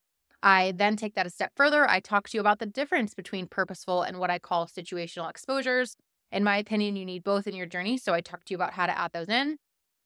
I 0.42 0.72
then 0.76 0.96
take 0.96 1.14
that 1.14 1.26
a 1.26 1.30
step 1.30 1.52
further. 1.56 1.88
I 1.88 2.00
talk 2.00 2.28
to 2.28 2.36
you 2.36 2.40
about 2.40 2.58
the 2.58 2.66
difference 2.66 3.14
between 3.14 3.46
purposeful 3.46 4.02
and 4.02 4.18
what 4.18 4.30
I 4.30 4.38
call 4.38 4.66
situational 4.66 5.30
exposures. 5.30 5.96
In 6.30 6.44
my 6.44 6.56
opinion, 6.58 6.96
you 6.96 7.04
need 7.04 7.24
both 7.24 7.46
in 7.46 7.56
your 7.56 7.66
journey. 7.66 7.96
So 7.96 8.14
I 8.14 8.20
talk 8.20 8.44
to 8.44 8.52
you 8.52 8.56
about 8.56 8.74
how 8.74 8.86
to 8.86 8.96
add 8.96 9.12
those 9.12 9.28
in. 9.28 9.56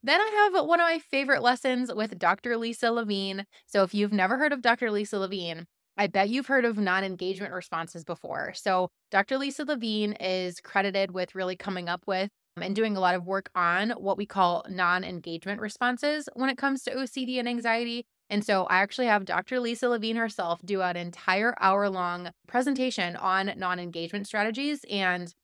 Then 0.03 0.21
I 0.21 0.51
have 0.53 0.67
one 0.67 0.81
of 0.81 0.85
my 0.85 0.99
favorite 0.99 1.43
lessons 1.43 1.93
with 1.93 2.19
Dr. 2.19 2.57
Lisa 2.57 2.91
Levine. 2.91 3.47
So 3.67 3.83
if 3.83 3.95
you've 3.95 4.13
never 4.13 4.37
heard 4.39 4.53
of 4.53 4.63
Dr. 4.63 4.91
Lisa 4.91 5.19
Levine, 5.19 5.67
I 5.97 6.07
bet 6.07 6.31
you've 6.31 6.47
heard 6.47 6.65
of 6.65 6.79
non 6.79 7.05
engagement 7.05 7.53
responses 7.53 8.05
before. 8.05 8.53
So 8.55 8.89
Dr. 9.11 9.39
Lisa 9.39 9.65
Levine 9.65 10.13
is 10.15 10.61
credited 10.61 11.11
with 11.11 11.35
really 11.35 11.57
coming 11.57 11.89
up 11.89 12.03
with 12.07 12.31
um, 12.57 12.63
and 12.63 12.75
doing 12.75 12.97
a 12.97 13.01
lot 13.01 13.15
of 13.15 13.27
work 13.27 13.51
on 13.55 13.91
what 13.91 14.17
we 14.17 14.27
call 14.27 14.65
non 14.69 15.05
engagement 15.05 15.61
responses 15.61 16.29
when 16.35 16.51
it 16.51 16.59
comes 16.59 16.83
to 16.85 16.95
OCD 16.95 17.39
and 17.39 17.49
anxiety. 17.49 18.05
And 18.31 18.45
so 18.45 18.65
I 18.65 18.77
actually 18.77 19.09
have 19.09 19.27
Dr. 19.27 19.61
Lisa 19.61 19.89
Levine 19.89 20.17
herself 20.17 20.61
do 20.65 20.81
an 20.81 20.97
entire 20.97 21.55
hour 21.61 21.91
long 21.91 22.31
presentation 22.47 23.15
on 23.17 23.53
non 23.57 23.79
engagement 23.79 24.27
strategies. 24.27 24.85
And 24.91 25.35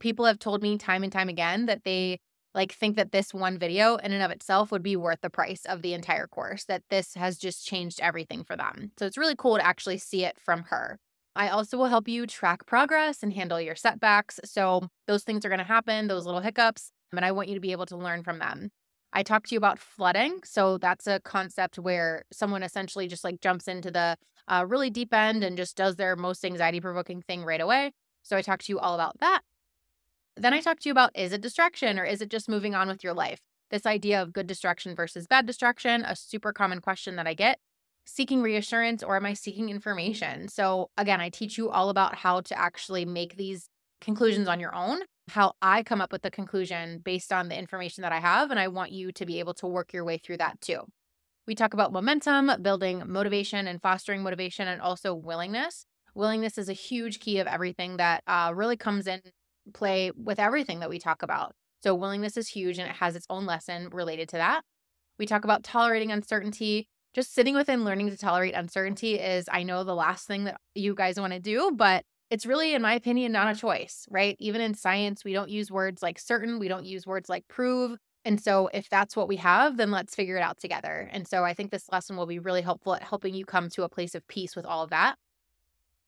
people 0.00 0.24
have 0.24 0.40
told 0.40 0.62
me 0.62 0.78
time 0.78 1.04
and 1.04 1.12
time 1.12 1.28
again 1.28 1.66
that 1.66 1.84
they 1.84 2.18
like 2.54 2.72
think 2.72 2.96
that 2.96 3.12
this 3.12 3.32
one 3.32 3.58
video 3.58 3.96
in 3.96 4.12
and 4.12 4.22
of 4.22 4.30
itself 4.30 4.72
would 4.72 4.82
be 4.82 4.96
worth 4.96 5.20
the 5.20 5.30
price 5.30 5.64
of 5.64 5.82
the 5.82 5.94
entire 5.94 6.26
course, 6.26 6.64
that 6.64 6.82
this 6.90 7.14
has 7.14 7.38
just 7.38 7.66
changed 7.66 8.00
everything 8.00 8.44
for 8.44 8.56
them. 8.56 8.92
So 8.98 9.06
it's 9.06 9.18
really 9.18 9.36
cool 9.36 9.56
to 9.56 9.66
actually 9.66 9.98
see 9.98 10.24
it 10.24 10.38
from 10.38 10.64
her. 10.64 10.98
I 11.36 11.48
also 11.48 11.78
will 11.78 11.86
help 11.86 12.08
you 12.08 12.26
track 12.26 12.66
progress 12.66 13.22
and 13.22 13.32
handle 13.32 13.60
your 13.60 13.76
setbacks. 13.76 14.40
So, 14.44 14.88
those 15.06 15.22
things 15.22 15.44
are 15.44 15.48
going 15.48 15.60
to 15.60 15.64
happen, 15.64 16.08
those 16.08 16.26
little 16.26 16.40
hiccups, 16.40 16.90
and 17.12 17.24
I 17.24 17.32
want 17.32 17.48
you 17.48 17.54
to 17.54 17.60
be 17.60 17.72
able 17.72 17.86
to 17.86 17.96
learn 17.96 18.22
from 18.22 18.38
them. 18.38 18.70
I 19.12 19.22
talked 19.22 19.48
to 19.48 19.54
you 19.54 19.58
about 19.58 19.78
flooding. 19.78 20.40
So, 20.44 20.76
that's 20.78 21.06
a 21.06 21.20
concept 21.20 21.78
where 21.78 22.24
someone 22.32 22.62
essentially 22.62 23.06
just 23.06 23.24
like 23.24 23.40
jumps 23.40 23.68
into 23.68 23.90
the 23.90 24.16
uh, 24.48 24.64
really 24.66 24.90
deep 24.90 25.14
end 25.14 25.44
and 25.44 25.56
just 25.56 25.76
does 25.76 25.96
their 25.96 26.16
most 26.16 26.44
anxiety 26.44 26.80
provoking 26.80 27.22
thing 27.22 27.44
right 27.44 27.60
away. 27.60 27.92
So, 28.22 28.36
I 28.36 28.42
talked 28.42 28.66
to 28.66 28.72
you 28.72 28.80
all 28.80 28.94
about 28.94 29.20
that. 29.20 29.42
Then 30.36 30.54
I 30.54 30.60
talked 30.60 30.82
to 30.82 30.88
you 30.88 30.92
about 30.92 31.10
is 31.14 31.32
it 31.32 31.40
distraction 31.40 31.98
or 31.98 32.04
is 32.04 32.20
it 32.20 32.30
just 32.30 32.48
moving 32.48 32.74
on 32.74 32.88
with 32.88 33.04
your 33.04 33.14
life? 33.14 33.40
This 33.70 33.86
idea 33.86 34.20
of 34.20 34.32
good 34.32 34.46
distraction 34.46 34.94
versus 34.94 35.26
bad 35.26 35.46
distraction, 35.46 36.04
a 36.04 36.16
super 36.16 36.52
common 36.52 36.80
question 36.80 37.16
that 37.16 37.26
I 37.26 37.34
get. 37.34 37.58
Seeking 38.04 38.42
reassurance 38.42 39.02
or 39.02 39.16
am 39.16 39.26
I 39.26 39.34
seeking 39.34 39.68
information? 39.68 40.48
So, 40.48 40.90
again, 40.96 41.20
I 41.20 41.28
teach 41.28 41.56
you 41.58 41.70
all 41.70 41.90
about 41.90 42.16
how 42.16 42.40
to 42.40 42.58
actually 42.58 43.04
make 43.04 43.36
these 43.36 43.68
conclusions 44.00 44.48
on 44.48 44.58
your 44.58 44.74
own, 44.74 45.00
how 45.28 45.52
I 45.62 45.82
come 45.82 46.00
up 46.00 46.10
with 46.10 46.22
the 46.22 46.30
conclusion 46.30 47.00
based 47.04 47.32
on 47.32 47.48
the 47.48 47.58
information 47.58 48.02
that 48.02 48.12
I 48.12 48.18
have. 48.18 48.50
And 48.50 48.58
I 48.58 48.68
want 48.68 48.90
you 48.90 49.12
to 49.12 49.26
be 49.26 49.38
able 49.38 49.54
to 49.54 49.66
work 49.66 49.92
your 49.92 50.04
way 50.04 50.18
through 50.18 50.38
that 50.38 50.60
too. 50.60 50.80
We 51.46 51.54
talk 51.54 51.74
about 51.74 51.92
momentum, 51.92 52.50
building 52.62 53.02
motivation 53.06 53.66
and 53.66 53.80
fostering 53.80 54.22
motivation, 54.22 54.66
and 54.66 54.80
also 54.80 55.14
willingness. 55.14 55.84
Willingness 56.14 56.58
is 56.58 56.68
a 56.68 56.74
huge 56.74 57.20
key 57.20 57.38
of 57.38 57.46
everything 57.46 57.98
that 57.98 58.22
uh, 58.26 58.52
really 58.54 58.76
comes 58.76 59.06
in 59.06 59.20
play 59.70 60.10
with 60.16 60.38
everything 60.38 60.80
that 60.80 60.90
we 60.90 60.98
talk 60.98 61.22
about. 61.22 61.54
So, 61.82 61.94
willingness 61.94 62.36
is 62.36 62.48
huge 62.48 62.78
and 62.78 62.88
it 62.88 62.96
has 62.96 63.16
its 63.16 63.26
own 63.30 63.46
lesson 63.46 63.88
related 63.90 64.28
to 64.30 64.36
that. 64.36 64.62
We 65.18 65.26
talk 65.26 65.44
about 65.44 65.64
tolerating 65.64 66.12
uncertainty. 66.12 66.88
Just 67.12 67.34
sitting 67.34 67.54
within 67.54 67.84
learning 67.84 68.10
to 68.10 68.16
tolerate 68.16 68.54
uncertainty 68.54 69.18
is, 69.18 69.48
I 69.50 69.64
know, 69.64 69.82
the 69.82 69.94
last 69.94 70.26
thing 70.26 70.44
that 70.44 70.60
you 70.74 70.94
guys 70.94 71.18
want 71.18 71.32
to 71.32 71.40
do, 71.40 71.72
but 71.74 72.04
it's 72.30 72.46
really, 72.46 72.74
in 72.74 72.82
my 72.82 72.94
opinion, 72.94 73.32
not 73.32 73.54
a 73.54 73.58
choice, 73.58 74.06
right? 74.08 74.36
Even 74.38 74.60
in 74.60 74.74
science, 74.74 75.24
we 75.24 75.32
don't 75.32 75.50
use 75.50 75.70
words 75.70 76.02
like 76.02 76.18
certain, 76.18 76.60
we 76.60 76.68
don't 76.68 76.86
use 76.86 77.06
words 77.06 77.28
like 77.28 77.48
prove. 77.48 77.98
And 78.24 78.40
so, 78.40 78.68
if 78.72 78.88
that's 78.88 79.16
what 79.16 79.28
we 79.28 79.36
have, 79.36 79.76
then 79.78 79.90
let's 79.90 80.14
figure 80.14 80.36
it 80.36 80.42
out 80.42 80.58
together. 80.58 81.08
And 81.10 81.26
so, 81.26 81.44
I 81.44 81.54
think 81.54 81.70
this 81.70 81.88
lesson 81.90 82.16
will 82.16 82.26
be 82.26 82.38
really 82.38 82.62
helpful 82.62 82.94
at 82.94 83.02
helping 83.02 83.34
you 83.34 83.44
come 83.44 83.68
to 83.70 83.82
a 83.82 83.88
place 83.88 84.14
of 84.14 84.26
peace 84.28 84.54
with 84.54 84.66
all 84.66 84.82
of 84.84 84.90
that. 84.90 85.16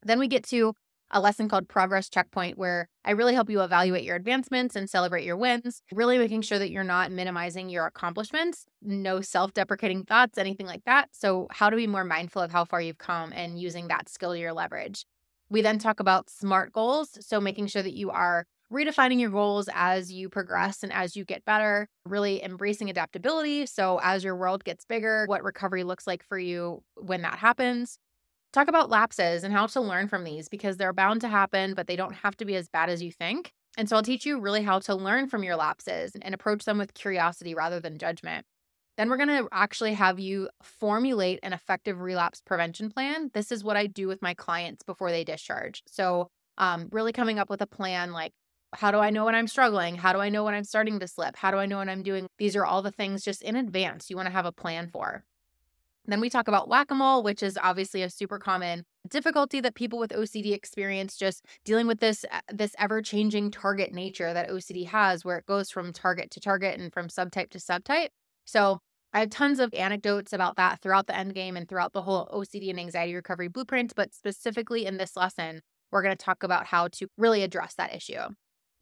Then 0.04 0.18
we 0.18 0.28
get 0.28 0.44
to 0.44 0.74
a 1.12 1.20
lesson 1.20 1.48
called 1.48 1.68
Progress 1.68 2.08
Checkpoint, 2.08 2.56
where 2.56 2.88
I 3.04 3.10
really 3.12 3.34
help 3.34 3.50
you 3.50 3.62
evaluate 3.62 4.04
your 4.04 4.16
advancements 4.16 4.74
and 4.74 4.88
celebrate 4.88 5.24
your 5.24 5.36
wins, 5.36 5.82
really 5.92 6.18
making 6.18 6.42
sure 6.42 6.58
that 6.58 6.70
you're 6.70 6.84
not 6.84 7.12
minimizing 7.12 7.68
your 7.68 7.86
accomplishments, 7.86 8.66
no 8.80 9.20
self 9.20 9.52
deprecating 9.52 10.04
thoughts, 10.04 10.38
anything 10.38 10.66
like 10.66 10.84
that. 10.84 11.08
So, 11.12 11.48
how 11.50 11.70
to 11.70 11.76
be 11.76 11.86
more 11.86 12.04
mindful 12.04 12.42
of 12.42 12.52
how 12.52 12.64
far 12.64 12.80
you've 12.80 12.98
come 12.98 13.32
and 13.32 13.60
using 13.60 13.88
that 13.88 14.08
skill 14.08 14.32
to 14.32 14.38
your 14.38 14.52
leverage. 14.52 15.04
We 15.50 15.60
then 15.60 15.78
talk 15.78 16.00
about 16.00 16.30
SMART 16.30 16.72
goals. 16.72 17.18
So, 17.20 17.40
making 17.40 17.66
sure 17.66 17.82
that 17.82 17.94
you 17.94 18.10
are 18.10 18.46
redefining 18.72 19.20
your 19.20 19.30
goals 19.30 19.68
as 19.74 20.10
you 20.10 20.30
progress 20.30 20.82
and 20.82 20.92
as 20.92 21.14
you 21.14 21.26
get 21.26 21.44
better, 21.44 21.88
really 22.06 22.42
embracing 22.42 22.88
adaptability. 22.88 23.66
So, 23.66 24.00
as 24.02 24.24
your 24.24 24.36
world 24.36 24.64
gets 24.64 24.86
bigger, 24.86 25.26
what 25.26 25.44
recovery 25.44 25.84
looks 25.84 26.06
like 26.06 26.24
for 26.24 26.38
you 26.38 26.82
when 26.96 27.22
that 27.22 27.38
happens. 27.38 27.98
Talk 28.52 28.68
about 28.68 28.90
lapses 28.90 29.44
and 29.44 29.52
how 29.52 29.66
to 29.68 29.80
learn 29.80 30.08
from 30.08 30.24
these 30.24 30.48
because 30.48 30.76
they're 30.76 30.92
bound 30.92 31.22
to 31.22 31.28
happen, 31.28 31.72
but 31.74 31.86
they 31.86 31.96
don't 31.96 32.16
have 32.16 32.36
to 32.36 32.44
be 32.44 32.54
as 32.54 32.68
bad 32.68 32.90
as 32.90 33.02
you 33.02 33.10
think. 33.10 33.52
And 33.78 33.88
so 33.88 33.96
I'll 33.96 34.02
teach 34.02 34.26
you 34.26 34.38
really 34.38 34.62
how 34.62 34.78
to 34.80 34.94
learn 34.94 35.28
from 35.28 35.42
your 35.42 35.56
lapses 35.56 36.12
and 36.20 36.34
approach 36.34 36.66
them 36.66 36.76
with 36.76 36.92
curiosity 36.92 37.54
rather 37.54 37.80
than 37.80 37.96
judgment. 37.96 38.44
Then 38.98 39.08
we're 39.08 39.16
going 39.16 39.28
to 39.28 39.48
actually 39.52 39.94
have 39.94 40.20
you 40.20 40.50
formulate 40.62 41.40
an 41.42 41.54
effective 41.54 42.00
relapse 42.00 42.42
prevention 42.44 42.90
plan. 42.90 43.30
This 43.32 43.50
is 43.50 43.64
what 43.64 43.78
I 43.78 43.86
do 43.86 44.06
with 44.06 44.20
my 44.20 44.34
clients 44.34 44.82
before 44.82 45.10
they 45.10 45.24
discharge. 45.24 45.82
So, 45.86 46.28
um, 46.58 46.88
really 46.92 47.12
coming 47.12 47.38
up 47.38 47.48
with 47.48 47.62
a 47.62 47.66
plan 47.66 48.12
like, 48.12 48.32
how 48.74 48.90
do 48.90 48.98
I 48.98 49.08
know 49.08 49.24
when 49.24 49.34
I'm 49.34 49.48
struggling? 49.48 49.96
How 49.96 50.12
do 50.12 50.18
I 50.18 50.28
know 50.28 50.44
when 50.44 50.54
I'm 50.54 50.64
starting 50.64 51.00
to 51.00 51.08
slip? 51.08 51.36
How 51.36 51.50
do 51.50 51.56
I 51.56 51.64
know 51.64 51.78
when 51.78 51.88
I'm 51.88 52.02
doing? 52.02 52.26
These 52.36 52.54
are 52.56 52.66
all 52.66 52.82
the 52.82 52.90
things 52.90 53.24
just 53.24 53.42
in 53.42 53.56
advance 53.56 54.10
you 54.10 54.16
want 54.16 54.26
to 54.26 54.32
have 54.32 54.46
a 54.46 54.52
plan 54.52 54.90
for. 54.92 55.24
Then 56.06 56.20
we 56.20 56.30
talk 56.30 56.48
about 56.48 56.68
whack 56.68 56.90
a 56.90 56.94
mole, 56.94 57.22
which 57.22 57.42
is 57.42 57.58
obviously 57.62 58.02
a 58.02 58.10
super 58.10 58.38
common 58.38 58.84
difficulty 59.08 59.60
that 59.60 59.74
people 59.74 59.98
with 59.98 60.10
OCD 60.10 60.52
experience 60.52 61.16
just 61.16 61.44
dealing 61.64 61.86
with 61.86 62.00
this 62.00 62.24
uh, 62.30 62.40
this 62.52 62.74
ever 62.78 63.02
changing 63.02 63.50
target 63.50 63.92
nature 63.92 64.32
that 64.32 64.48
OCD 64.48 64.86
has 64.86 65.24
where 65.24 65.38
it 65.38 65.46
goes 65.46 65.70
from 65.70 65.92
target 65.92 66.30
to 66.32 66.40
target 66.40 66.78
and 66.78 66.92
from 66.92 67.08
subtype 67.08 67.50
to 67.50 67.58
subtype. 67.58 68.08
So, 68.44 68.78
I 69.14 69.20
have 69.20 69.30
tons 69.30 69.60
of 69.60 69.74
anecdotes 69.74 70.32
about 70.32 70.56
that 70.56 70.80
throughout 70.80 71.06
the 71.06 71.16
end 71.16 71.34
game 71.34 71.56
and 71.56 71.68
throughout 71.68 71.92
the 71.92 72.00
whole 72.00 72.28
OCD 72.32 72.70
and 72.70 72.80
anxiety 72.80 73.14
recovery 73.14 73.48
blueprint, 73.48 73.92
but 73.94 74.14
specifically 74.14 74.86
in 74.86 74.96
this 74.96 75.16
lesson, 75.16 75.60
we're 75.90 76.02
going 76.02 76.16
to 76.16 76.24
talk 76.24 76.42
about 76.42 76.64
how 76.66 76.88
to 76.88 77.06
really 77.18 77.42
address 77.42 77.74
that 77.74 77.94
issue. 77.94 78.22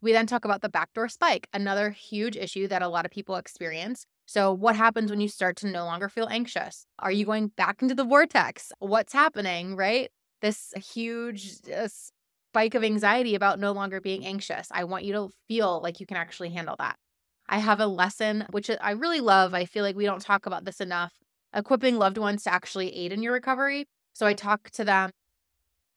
We 0.00 0.12
then 0.12 0.26
talk 0.26 0.44
about 0.44 0.62
the 0.62 0.68
backdoor 0.68 1.08
spike, 1.08 1.48
another 1.52 1.90
huge 1.90 2.36
issue 2.36 2.68
that 2.68 2.80
a 2.80 2.88
lot 2.88 3.04
of 3.04 3.10
people 3.10 3.36
experience. 3.36 4.06
So, 4.30 4.52
what 4.52 4.76
happens 4.76 5.10
when 5.10 5.20
you 5.20 5.26
start 5.26 5.56
to 5.56 5.66
no 5.66 5.84
longer 5.84 6.08
feel 6.08 6.28
anxious? 6.30 6.86
Are 7.00 7.10
you 7.10 7.24
going 7.24 7.48
back 7.48 7.82
into 7.82 7.96
the 7.96 8.04
vortex? 8.04 8.70
What's 8.78 9.12
happening, 9.12 9.74
right? 9.74 10.08
This 10.40 10.72
huge 10.76 11.54
uh, 11.68 11.88
spike 11.88 12.76
of 12.76 12.84
anxiety 12.84 13.34
about 13.34 13.58
no 13.58 13.72
longer 13.72 14.00
being 14.00 14.24
anxious. 14.24 14.68
I 14.70 14.84
want 14.84 15.02
you 15.02 15.12
to 15.14 15.30
feel 15.48 15.80
like 15.82 15.98
you 15.98 16.06
can 16.06 16.16
actually 16.16 16.50
handle 16.50 16.76
that. 16.78 16.94
I 17.48 17.58
have 17.58 17.80
a 17.80 17.88
lesson, 17.88 18.46
which 18.52 18.70
I 18.80 18.92
really 18.92 19.18
love. 19.18 19.52
I 19.52 19.64
feel 19.64 19.82
like 19.82 19.96
we 19.96 20.06
don't 20.06 20.22
talk 20.22 20.46
about 20.46 20.64
this 20.64 20.80
enough 20.80 21.14
equipping 21.52 21.98
loved 21.98 22.16
ones 22.16 22.44
to 22.44 22.54
actually 22.54 22.94
aid 22.94 23.12
in 23.12 23.24
your 23.24 23.32
recovery. 23.32 23.88
So, 24.12 24.26
I 24.26 24.34
talk 24.34 24.70
to 24.70 24.84
them. 24.84 25.10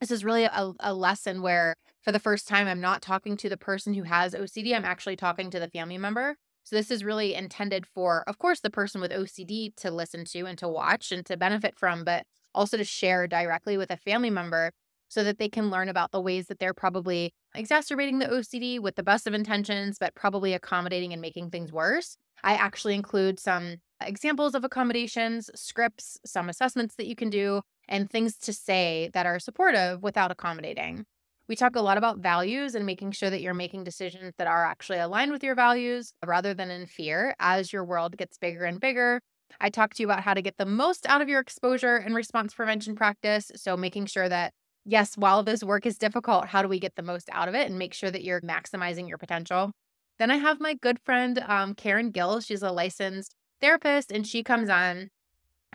This 0.02 0.10
is 0.10 0.26
really 0.26 0.46
a, 0.46 0.74
a 0.80 0.96
lesson 0.96 1.44
where, 1.44 1.76
for 2.02 2.12
the 2.12 2.18
first 2.18 2.48
time, 2.48 2.68
I'm 2.68 2.82
not 2.82 3.04
talking 3.04 3.38
to 3.38 3.48
the 3.48 3.58
person 3.58 3.94
who 3.94 4.04
has 4.04 4.34
OCD, 4.34 4.76
I'm 4.76 4.86
actually 4.86 5.18
talking 5.18 5.52
to 5.52 5.60
the 5.60 5.70
family 5.70 6.00
member. 6.00 6.38
So 6.64 6.76
this 6.76 6.92
is 6.92 7.04
really 7.04 7.34
intended 7.34 7.86
for, 7.86 8.24
of 8.28 8.38
course, 8.38 8.62
the 8.62 8.70
person 8.70 9.02
with 9.02 9.12
OCD 9.12 9.76
to 9.78 9.92
listen 9.92 10.26
to 10.26 10.46
and 10.46 10.58
to 10.58 10.68
watch 10.68 11.12
and 11.12 11.26
to 11.26 11.38
benefit 11.38 11.78
from, 11.78 12.04
but 12.04 12.26
also 12.56 12.78
to 12.78 12.84
share 12.84 13.28
directly 13.28 13.78
with 13.78 13.92
a 13.92 13.98
family 13.98 14.30
member 14.30 14.72
so 15.10 15.24
that 15.24 15.38
they 15.38 15.50
can 15.50 15.70
learn 15.70 15.90
about 15.90 16.12
the 16.12 16.22
ways 16.22 16.48
that 16.48 16.60
they're 16.60 16.74
probably 16.74 17.34
exacerbating 17.54 18.20
the 18.20 18.26
OCD 18.26 18.80
with 18.80 18.96
the 18.96 19.04
best 19.04 19.28
of 19.28 19.34
intentions, 19.34 19.98
but 20.00 20.16
probably 20.16 20.54
accommodating 20.54 21.14
and 21.14 21.22
making 21.22 21.50
things 21.50 21.72
worse. 21.72 22.18
I 22.44 22.54
actually 22.54 22.96
include 22.96 23.40
some 23.40 23.78
examples 24.02 24.56
of 24.56 24.64
accommodations, 24.64 25.50
scripts, 25.54 26.18
some 26.26 26.50
assessments 26.50 26.96
that 26.96 27.08
you 27.08 27.16
can 27.16 27.30
do, 27.30 27.62
and 27.88 28.10
things 28.10 28.38
to 28.40 28.54
say 28.54 29.12
that 29.14 29.26
are 29.26 29.40
supportive 29.40 30.02
without 30.02 30.32
accommodating. 30.32 31.06
We 31.50 31.56
talk 31.56 31.76
a 31.76 31.82
lot 31.82 31.98
about 31.98 32.20
values 32.20 32.74
and 32.74 32.86
making 32.86 33.12
sure 33.12 33.30
that 33.30 33.42
you're 33.42 33.54
making 33.54 33.84
decisions 33.84 34.34
that 34.38 34.48
are 34.48 34.66
actually 34.66 35.00
aligned 35.00 35.32
with 35.32 35.44
your 35.44 35.56
values 35.56 36.14
rather 36.26 36.54
than 36.54 36.72
in 36.72 36.86
fear 36.88 37.36
as 37.40 37.74
your 37.74 37.84
world 37.84 38.16
gets 38.16 38.38
bigger 38.38 38.64
and 38.64 38.80
bigger. 38.80 39.20
I 39.60 39.70
talk 39.70 39.94
to 39.94 40.04
you 40.04 40.08
about 40.08 40.24
how 40.24 40.34
to 40.34 40.42
get 40.42 40.58
the 40.58 40.66
most 40.66 41.06
out 41.08 41.22
of 41.22 41.28
your 41.28 41.42
exposure 41.42 41.98
and 41.98 42.16
response 42.16 42.54
prevention 42.54 42.96
practice. 42.96 43.52
So, 43.56 43.76
making 43.76 44.06
sure 44.06 44.30
that, 44.30 44.54
yes, 44.86 45.16
while 45.16 45.44
this 45.44 45.64
work 45.64 45.86
is 45.86 45.98
difficult, 45.98 46.48
how 46.48 46.62
do 46.62 46.68
we 46.70 46.80
get 46.80 46.96
the 46.96 47.04
most 47.04 47.30
out 47.32 47.50
of 47.50 47.56
it 47.56 47.70
and 47.70 47.78
make 47.78 47.94
sure 47.94 48.10
that 48.10 48.24
you're 48.24 48.42
maximizing 48.42 49.08
your 49.08 49.18
potential? 49.18 49.74
Then 50.20 50.32
I 50.32 50.38
have 50.38 50.60
my 50.62 50.76
good 50.76 51.00
friend, 51.04 51.44
um, 51.46 51.76
Karen 51.76 52.12
Gill. 52.12 52.40
She's 52.40 52.64
a 52.64 52.72
licensed 52.72 53.36
therapist 53.62 54.12
and 54.12 54.26
she 54.26 54.44
comes 54.44 54.70
on 54.70 55.10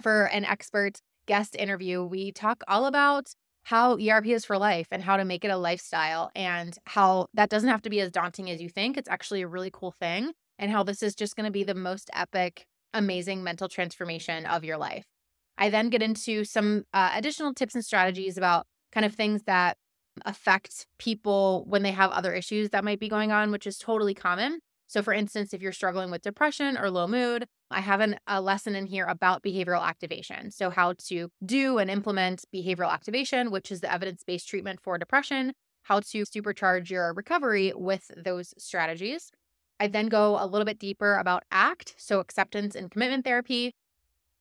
for 0.02 0.24
an 0.24 0.44
expert 0.44 1.00
guest 1.26 1.54
interview. 1.56 2.02
We 2.02 2.32
talk 2.32 2.62
all 2.66 2.86
about 2.86 3.28
how 3.68 3.98
ERP 3.98 4.28
is 4.28 4.46
for 4.46 4.56
life 4.56 4.86
and 4.90 5.02
how 5.02 5.18
to 5.18 5.26
make 5.26 5.44
it 5.44 5.50
a 5.50 5.56
lifestyle 5.58 6.30
and 6.34 6.78
how 6.86 7.26
that 7.34 7.50
doesn't 7.50 7.68
have 7.68 7.82
to 7.82 7.90
be 7.90 8.00
as 8.00 8.10
daunting 8.10 8.48
as 8.48 8.62
you 8.62 8.68
think. 8.70 8.96
It's 8.96 9.10
actually 9.10 9.42
a 9.42 9.46
really 9.46 9.68
cool 9.70 9.92
thing 10.00 10.32
and 10.58 10.70
how 10.70 10.82
this 10.82 11.02
is 11.02 11.14
just 11.14 11.36
going 11.36 11.44
to 11.44 11.52
be 11.52 11.64
the 11.64 11.74
most 11.74 12.08
epic, 12.14 12.64
amazing 12.94 13.44
mental 13.44 13.68
transformation 13.68 14.46
of 14.46 14.64
your 14.64 14.78
life. 14.78 15.04
I 15.58 15.68
then 15.68 15.90
get 15.90 16.00
into 16.00 16.44
some 16.44 16.84
uh, 16.94 17.10
additional 17.14 17.52
tips 17.52 17.74
and 17.74 17.84
strategies 17.84 18.38
about 18.38 18.64
kind 18.90 19.04
of 19.04 19.14
things 19.14 19.42
that 19.42 19.76
affect 20.24 20.86
people 20.98 21.66
when 21.68 21.82
they 21.82 21.92
have 21.92 22.10
other 22.10 22.32
issues 22.32 22.70
that 22.70 22.84
might 22.84 23.00
be 23.00 23.10
going 23.10 23.32
on, 23.32 23.52
which 23.52 23.66
is 23.66 23.76
totally 23.76 24.14
common. 24.14 24.60
So, 24.86 25.02
for 25.02 25.12
instance, 25.12 25.52
if 25.52 25.60
you're 25.60 25.72
struggling 25.72 26.10
with 26.10 26.22
depression 26.22 26.78
or 26.78 26.90
low 26.90 27.06
mood, 27.06 27.44
I 27.70 27.80
have 27.80 28.00
an, 28.00 28.18
a 28.26 28.40
lesson 28.40 28.74
in 28.74 28.86
here 28.86 29.04
about 29.04 29.42
behavioral 29.42 29.86
activation. 29.86 30.50
So, 30.50 30.70
how 30.70 30.94
to 31.08 31.30
do 31.44 31.78
and 31.78 31.90
implement 31.90 32.44
behavioral 32.54 32.92
activation, 32.92 33.50
which 33.50 33.70
is 33.70 33.80
the 33.80 33.92
evidence 33.92 34.22
based 34.24 34.48
treatment 34.48 34.80
for 34.80 34.96
depression, 34.98 35.52
how 35.82 36.00
to 36.00 36.22
supercharge 36.24 36.90
your 36.90 37.12
recovery 37.12 37.72
with 37.74 38.10
those 38.16 38.54
strategies. 38.58 39.30
I 39.80 39.86
then 39.86 40.08
go 40.08 40.36
a 40.40 40.46
little 40.46 40.64
bit 40.64 40.78
deeper 40.78 41.16
about 41.16 41.44
ACT, 41.52 41.94
so 41.98 42.20
acceptance 42.20 42.74
and 42.74 42.90
commitment 42.90 43.24
therapy. 43.24 43.74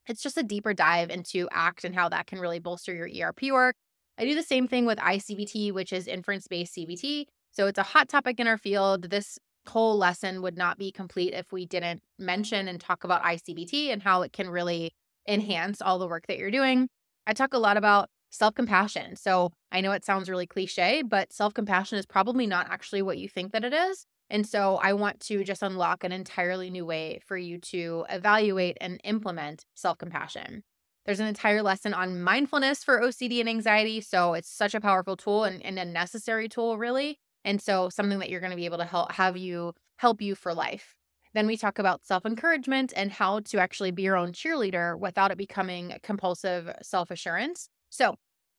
It's 0.07 0.21
just 0.21 0.37
a 0.37 0.43
deeper 0.43 0.73
dive 0.73 1.09
into 1.09 1.47
ACT 1.51 1.83
and 1.83 1.95
how 1.95 2.09
that 2.09 2.27
can 2.27 2.39
really 2.39 2.59
bolster 2.59 2.93
your 2.95 3.09
ERP 3.09 3.51
work. 3.51 3.75
I 4.17 4.25
do 4.25 4.33
the 4.33 4.43
same 4.43 4.67
thing 4.67 4.85
with 4.85 4.97
ICBT, 4.97 5.73
which 5.73 5.93
is 5.93 6.07
inference 6.07 6.47
based 6.47 6.75
CBT. 6.75 7.25
So 7.51 7.67
it's 7.67 7.77
a 7.77 7.83
hot 7.83 8.09
topic 8.09 8.39
in 8.39 8.47
our 8.47 8.57
field. 8.57 9.09
This 9.09 9.37
whole 9.67 9.97
lesson 9.97 10.41
would 10.41 10.57
not 10.57 10.77
be 10.77 10.91
complete 10.91 11.33
if 11.33 11.51
we 11.51 11.65
didn't 11.65 12.01
mention 12.17 12.67
and 12.67 12.79
talk 12.79 13.03
about 13.03 13.23
ICBT 13.23 13.91
and 13.91 14.01
how 14.01 14.21
it 14.21 14.33
can 14.33 14.49
really 14.49 14.93
enhance 15.27 15.81
all 15.81 15.99
the 15.99 16.07
work 16.07 16.27
that 16.27 16.37
you're 16.37 16.51
doing. 16.51 16.87
I 17.25 17.33
talk 17.33 17.53
a 17.53 17.59
lot 17.59 17.77
about 17.77 18.09
self 18.29 18.55
compassion. 18.55 19.15
So 19.15 19.51
I 19.71 19.81
know 19.81 19.91
it 19.91 20.05
sounds 20.05 20.29
really 20.29 20.47
cliche, 20.47 21.01
but 21.01 21.33
self 21.33 21.53
compassion 21.53 21.97
is 21.97 22.05
probably 22.05 22.47
not 22.47 22.67
actually 22.69 23.01
what 23.01 23.17
you 23.17 23.27
think 23.27 23.51
that 23.51 23.63
it 23.63 23.73
is. 23.73 24.05
And 24.29 24.45
so 24.45 24.75
I 24.77 24.93
want 24.93 25.19
to 25.21 25.43
just 25.43 25.63
unlock 25.63 26.03
an 26.03 26.11
entirely 26.11 26.69
new 26.69 26.85
way 26.85 27.19
for 27.25 27.37
you 27.37 27.59
to 27.59 28.05
evaluate 28.09 28.77
and 28.81 28.99
implement 29.03 29.65
self 29.75 29.97
compassion. 29.97 30.63
There's 31.05 31.21
an 31.21 31.27
entire 31.27 31.61
lesson 31.61 31.93
on 31.93 32.21
mindfulness 32.21 32.83
for 32.83 32.99
OCD 32.99 33.39
and 33.39 33.47
anxiety. 33.47 34.01
So 34.01 34.33
it's 34.33 34.49
such 34.49 34.75
a 34.75 34.81
powerful 34.81 35.15
tool 35.15 35.45
and, 35.45 35.63
and 35.65 35.79
a 35.79 35.85
necessary 35.85 36.49
tool, 36.49 36.77
really. 36.77 37.19
And 37.47 37.61
so 37.61 37.87
something 37.89 38.19
that 38.19 38.29
you're 38.29 38.41
going 38.41 38.51
to 38.51 38.57
be 38.57 38.65
able 38.65 38.77
to 38.77 38.85
help 38.85 39.13
have 39.13 39.37
you 39.37 39.73
help 39.95 40.21
you 40.21 40.35
for 40.35 40.53
life. 40.53 40.95
Then 41.33 41.47
we 41.47 41.55
talk 41.55 41.79
about 41.79 42.05
self 42.05 42.25
encouragement 42.25 42.91
and 42.95 43.09
how 43.09 43.39
to 43.39 43.59
actually 43.59 43.91
be 43.91 44.03
your 44.03 44.17
own 44.17 44.33
cheerleader 44.33 44.99
without 44.99 45.31
it 45.31 45.37
becoming 45.37 45.93
compulsive 46.03 46.69
self 46.81 47.09
assurance. 47.09 47.69
So 47.89 48.15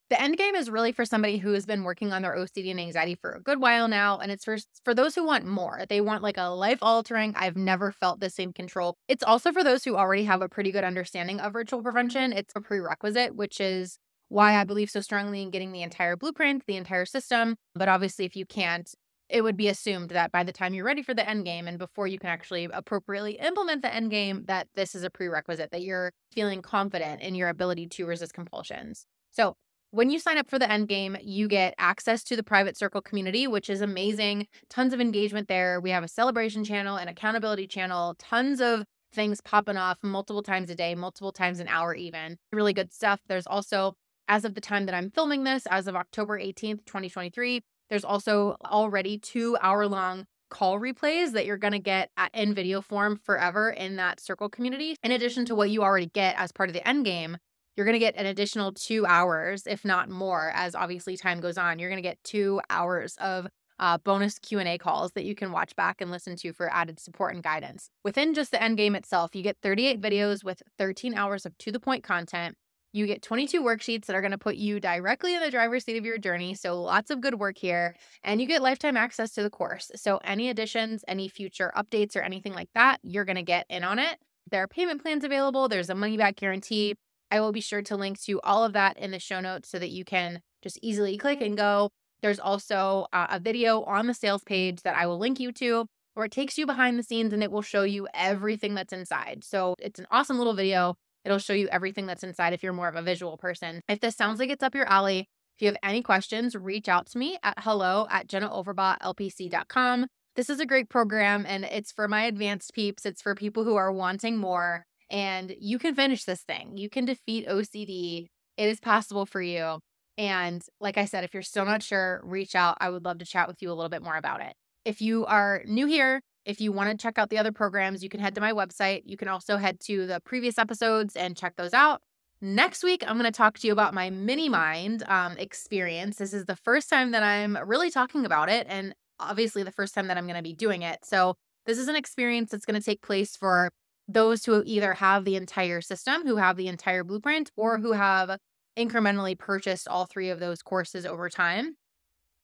the 0.08 0.20
end 0.20 0.38
game 0.38 0.54
is 0.54 0.70
really 0.70 0.92
for 0.92 1.04
somebody 1.04 1.36
who 1.36 1.52
has 1.52 1.66
been 1.66 1.84
working 1.84 2.14
on 2.14 2.22
their 2.22 2.34
OCD 2.34 2.70
and 2.70 2.80
anxiety 2.80 3.14
for 3.14 3.32
a 3.32 3.42
good 3.42 3.60
while 3.60 3.88
now. 3.88 4.18
And 4.18 4.32
it's 4.32 4.44
for, 4.44 4.56
for 4.82 4.94
those 4.94 5.14
who 5.14 5.22
want 5.22 5.44
more. 5.44 5.84
They 5.86 6.00
want 6.00 6.22
like 6.22 6.38
a 6.38 6.48
life 6.48 6.78
altering, 6.80 7.34
I've 7.36 7.56
never 7.58 7.92
felt 7.92 8.20
the 8.20 8.30
same 8.30 8.54
control. 8.54 8.96
It's 9.06 9.22
also 9.22 9.52
for 9.52 9.62
those 9.62 9.84
who 9.84 9.96
already 9.96 10.24
have 10.24 10.40
a 10.40 10.48
pretty 10.48 10.72
good 10.72 10.84
understanding 10.84 11.40
of 11.40 11.54
ritual 11.54 11.82
prevention. 11.82 12.32
It's 12.32 12.54
a 12.56 12.62
prerequisite, 12.62 13.36
which 13.36 13.60
is 13.60 13.98
why 14.28 14.54
I 14.54 14.64
believe 14.64 14.90
so 14.90 15.00
strongly 15.00 15.42
in 15.42 15.50
getting 15.50 15.72
the 15.72 15.82
entire 15.82 16.16
blueprint, 16.16 16.64
the 16.66 16.76
entire 16.76 17.06
system. 17.06 17.56
But 17.74 17.88
obviously, 17.88 18.24
if 18.24 18.36
you 18.36 18.46
can't, 18.46 18.90
it 19.28 19.42
would 19.42 19.56
be 19.56 19.68
assumed 19.68 20.10
that 20.10 20.32
by 20.32 20.42
the 20.42 20.52
time 20.52 20.72
you're 20.72 20.84
ready 20.84 21.02
for 21.02 21.14
the 21.14 21.28
end 21.28 21.44
game 21.44 21.68
and 21.68 21.78
before 21.78 22.06
you 22.06 22.18
can 22.18 22.30
actually 22.30 22.68
appropriately 22.72 23.32
implement 23.32 23.82
the 23.82 23.94
end 23.94 24.10
game, 24.10 24.44
that 24.46 24.68
this 24.74 24.94
is 24.94 25.02
a 25.02 25.10
prerequisite, 25.10 25.70
that 25.70 25.82
you're 25.82 26.12
feeling 26.32 26.62
confident 26.62 27.20
in 27.20 27.34
your 27.34 27.48
ability 27.48 27.86
to 27.88 28.06
resist 28.06 28.32
compulsions. 28.32 29.06
So 29.30 29.54
when 29.90 30.10
you 30.10 30.18
sign 30.18 30.36
up 30.38 30.48
for 30.48 30.58
the 30.58 30.70
end 30.70 30.88
game, 30.88 31.16
you 31.22 31.48
get 31.48 31.74
access 31.78 32.22
to 32.24 32.36
the 32.36 32.42
private 32.42 32.76
circle 32.76 33.00
community, 33.00 33.46
which 33.46 33.70
is 33.70 33.80
amazing. 33.80 34.46
Tons 34.68 34.92
of 34.92 35.00
engagement 35.00 35.48
there. 35.48 35.80
We 35.80 35.90
have 35.90 36.04
a 36.04 36.08
celebration 36.08 36.64
channel, 36.64 36.96
an 36.96 37.08
accountability 37.08 37.66
channel, 37.66 38.14
tons 38.18 38.60
of 38.60 38.84
things 39.14 39.40
popping 39.40 39.78
off 39.78 39.98
multiple 40.02 40.42
times 40.42 40.68
a 40.68 40.74
day, 40.74 40.94
multiple 40.94 41.32
times 41.32 41.60
an 41.60 41.68
hour, 41.68 41.94
even. 41.94 42.36
Really 42.52 42.74
good 42.74 42.92
stuff. 42.92 43.20
There's 43.28 43.46
also, 43.46 43.94
as 44.28 44.44
of 44.44 44.54
the 44.54 44.60
time 44.60 44.86
that 44.86 44.94
I'm 44.94 45.10
filming 45.10 45.44
this, 45.44 45.66
as 45.66 45.86
of 45.86 45.96
October 45.96 46.38
18th, 46.38 46.84
2023, 46.84 47.62
there's 47.88 48.04
also 48.04 48.56
already 48.64 49.18
two 49.18 49.56
hour 49.60 49.86
long 49.86 50.26
call 50.50 50.78
replays 50.78 51.32
that 51.32 51.46
you're 51.46 51.58
going 51.58 51.72
to 51.72 51.78
get 51.78 52.10
in 52.32 52.54
video 52.54 52.80
form 52.80 53.16
forever 53.16 53.70
in 53.70 53.96
that 53.96 54.20
circle 54.20 54.48
community. 54.48 54.96
In 55.02 55.12
addition 55.12 55.44
to 55.46 55.54
what 55.54 55.70
you 55.70 55.82
already 55.82 56.10
get 56.14 56.36
as 56.38 56.52
part 56.52 56.68
of 56.68 56.74
the 56.74 56.86
end 56.86 57.04
game, 57.04 57.36
you're 57.76 57.86
going 57.86 57.94
to 57.94 57.98
get 57.98 58.16
an 58.16 58.26
additional 58.26 58.72
two 58.72 59.06
hours, 59.06 59.66
if 59.66 59.84
not 59.84 60.08
more, 60.08 60.50
as 60.54 60.74
obviously 60.74 61.16
time 61.16 61.40
goes 61.40 61.58
on. 61.58 61.78
You're 61.78 61.90
going 61.90 62.02
to 62.02 62.08
get 62.08 62.22
two 62.24 62.60
hours 62.70 63.16
of 63.20 63.46
uh, 63.78 63.98
bonus 63.98 64.38
q&a 64.38 64.76
calls 64.78 65.12
that 65.12 65.24
you 65.24 65.34
can 65.34 65.52
watch 65.52 65.76
back 65.76 66.00
and 66.00 66.10
listen 66.10 66.34
to 66.34 66.52
for 66.52 66.72
added 66.74 66.98
support 66.98 67.32
and 67.32 67.44
guidance 67.44 67.90
within 68.04 68.34
just 68.34 68.50
the 68.50 68.60
end 68.60 68.76
game 68.76 68.96
itself 68.96 69.36
you 69.36 69.42
get 69.42 69.56
38 69.62 70.00
videos 70.00 70.42
with 70.42 70.62
13 70.78 71.14
hours 71.14 71.46
of 71.46 71.56
to 71.58 71.70
the 71.70 71.78
point 71.78 72.02
content 72.02 72.56
you 72.98 73.06
get 73.06 73.22
22 73.22 73.62
worksheets 73.62 74.06
that 74.06 74.16
are 74.16 74.20
going 74.20 74.32
to 74.32 74.38
put 74.38 74.56
you 74.56 74.80
directly 74.80 75.34
in 75.34 75.40
the 75.40 75.50
driver's 75.50 75.84
seat 75.84 75.96
of 75.96 76.04
your 76.04 76.18
journey 76.18 76.54
so 76.54 76.80
lots 76.80 77.10
of 77.10 77.20
good 77.20 77.38
work 77.38 77.56
here 77.56 77.94
and 78.22 78.40
you 78.40 78.46
get 78.46 78.60
lifetime 78.60 78.96
access 78.96 79.30
to 79.32 79.42
the 79.42 79.50
course 79.50 79.90
so 79.94 80.18
any 80.24 80.50
additions 80.50 81.04
any 81.08 81.28
future 81.28 81.72
updates 81.76 82.16
or 82.16 82.20
anything 82.20 82.52
like 82.52 82.68
that 82.74 82.98
you're 83.02 83.24
going 83.24 83.36
to 83.36 83.42
get 83.42 83.64
in 83.70 83.84
on 83.84 83.98
it 83.98 84.18
there 84.50 84.62
are 84.62 84.68
payment 84.68 85.00
plans 85.02 85.24
available 85.24 85.68
there's 85.68 85.90
a 85.90 85.94
money 85.94 86.16
back 86.16 86.36
guarantee 86.36 86.94
I 87.30 87.40
will 87.40 87.52
be 87.52 87.60
sure 87.60 87.82
to 87.82 87.96
link 87.96 88.20
to 88.22 88.40
all 88.42 88.64
of 88.64 88.72
that 88.72 88.96
in 88.98 89.10
the 89.10 89.18
show 89.18 89.40
notes 89.40 89.68
so 89.68 89.78
that 89.78 89.90
you 89.90 90.04
can 90.04 90.40
just 90.62 90.78
easily 90.82 91.16
click 91.18 91.40
and 91.40 91.56
go. 91.56 91.90
There's 92.22 92.40
also 92.40 93.06
uh, 93.12 93.26
a 93.30 93.38
video 93.38 93.82
on 93.82 94.06
the 94.06 94.14
sales 94.14 94.42
page 94.44 94.82
that 94.82 94.96
I 94.96 95.06
will 95.06 95.18
link 95.18 95.38
you 95.38 95.52
to 95.52 95.86
where 96.14 96.26
it 96.26 96.32
takes 96.32 96.58
you 96.58 96.66
behind 96.66 96.98
the 96.98 97.02
scenes 97.02 97.32
and 97.32 97.42
it 97.42 97.52
will 97.52 97.62
show 97.62 97.82
you 97.82 98.08
everything 98.12 98.74
that's 98.74 98.92
inside. 98.92 99.44
So 99.44 99.76
it's 99.78 100.00
an 100.00 100.06
awesome 100.10 100.38
little 100.38 100.54
video. 100.54 100.96
It'll 101.24 101.38
show 101.38 101.52
you 101.52 101.68
everything 101.68 102.06
that's 102.06 102.22
inside 102.22 102.52
if 102.52 102.62
you're 102.62 102.72
more 102.72 102.88
of 102.88 102.96
a 102.96 103.02
visual 103.02 103.36
person. 103.36 103.82
If 103.88 104.00
this 104.00 104.16
sounds 104.16 104.38
like 104.38 104.50
it's 104.50 104.62
up 104.62 104.74
your 104.74 104.86
alley, 104.86 105.28
if 105.56 105.62
you 105.62 105.66
have 105.66 105.76
any 105.82 106.02
questions, 106.02 106.54
reach 106.54 106.88
out 106.88 107.06
to 107.08 107.18
me 107.18 107.36
at 107.42 107.54
hello 107.58 108.06
at 108.10 108.28
jennaoverbaughLPC.com. 108.28 110.06
This 110.36 110.48
is 110.48 110.60
a 110.60 110.66
great 110.66 110.88
program 110.88 111.44
and 111.48 111.64
it's 111.64 111.90
for 111.90 112.06
my 112.06 112.22
advanced 112.22 112.72
peeps. 112.72 113.04
It's 113.04 113.20
for 113.20 113.34
people 113.34 113.64
who 113.64 113.74
are 113.74 113.92
wanting 113.92 114.36
more 114.36 114.84
and 115.10 115.54
you 115.58 115.78
can 115.80 115.96
finish 115.96 116.24
this 116.24 116.42
thing. 116.42 116.76
You 116.76 116.88
can 116.88 117.04
defeat 117.04 117.48
OCD. 117.48 118.28
It 118.56 118.68
is 118.68 118.78
possible 118.78 119.26
for 119.26 119.42
you. 119.42 119.80
And 120.16 120.62
like 120.80 120.98
I 120.98 121.06
said, 121.06 121.24
if 121.24 121.34
you're 121.34 121.42
still 121.42 121.64
not 121.64 121.82
sure, 121.82 122.20
reach 122.24 122.54
out. 122.54 122.76
I 122.80 122.90
would 122.90 123.04
love 123.04 123.18
to 123.18 123.24
chat 123.24 123.48
with 123.48 123.62
you 123.62 123.70
a 123.70 123.74
little 123.74 123.88
bit 123.88 124.02
more 124.02 124.16
about 124.16 124.40
it. 124.40 124.54
If 124.84 125.00
you 125.00 125.26
are 125.26 125.62
new 125.66 125.86
here, 125.86 126.20
if 126.48 126.62
you 126.62 126.72
want 126.72 126.90
to 126.90 126.96
check 126.96 127.18
out 127.18 127.28
the 127.28 127.36
other 127.36 127.52
programs, 127.52 128.02
you 128.02 128.08
can 128.08 128.20
head 128.20 128.34
to 128.34 128.40
my 128.40 128.52
website. 128.52 129.02
You 129.04 129.18
can 129.18 129.28
also 129.28 129.58
head 129.58 129.78
to 129.80 130.06
the 130.06 130.18
previous 130.24 130.58
episodes 130.58 131.14
and 131.14 131.36
check 131.36 131.56
those 131.56 131.74
out. 131.74 132.00
Next 132.40 132.82
week, 132.82 133.04
I'm 133.06 133.18
going 133.18 133.30
to 133.30 133.36
talk 133.36 133.58
to 133.58 133.66
you 133.66 133.72
about 133.72 133.92
my 133.92 134.08
mini 134.08 134.48
mind 134.48 135.02
um, 135.08 135.36
experience. 135.36 136.16
This 136.16 136.32
is 136.32 136.46
the 136.46 136.56
first 136.56 136.88
time 136.88 137.10
that 137.10 137.22
I'm 137.22 137.58
really 137.66 137.90
talking 137.90 138.24
about 138.24 138.48
it, 138.48 138.66
and 138.70 138.94
obviously 139.20 139.62
the 139.62 139.72
first 139.72 139.94
time 139.94 140.06
that 140.06 140.16
I'm 140.16 140.24
going 140.24 140.36
to 140.36 140.42
be 140.42 140.54
doing 140.54 140.80
it. 140.80 141.00
So, 141.04 141.34
this 141.66 141.76
is 141.76 141.88
an 141.88 141.96
experience 141.96 142.50
that's 142.50 142.64
going 142.64 142.80
to 142.80 142.84
take 142.84 143.02
place 143.02 143.36
for 143.36 143.70
those 144.08 144.46
who 144.46 144.62
either 144.64 144.94
have 144.94 145.26
the 145.26 145.36
entire 145.36 145.82
system, 145.82 146.26
who 146.26 146.36
have 146.36 146.56
the 146.56 146.68
entire 146.68 147.04
blueprint, 147.04 147.50
or 147.56 147.76
who 147.78 147.92
have 147.92 148.38
incrementally 148.78 149.38
purchased 149.38 149.86
all 149.86 150.06
three 150.06 150.30
of 150.30 150.40
those 150.40 150.62
courses 150.62 151.04
over 151.04 151.28
time. 151.28 151.74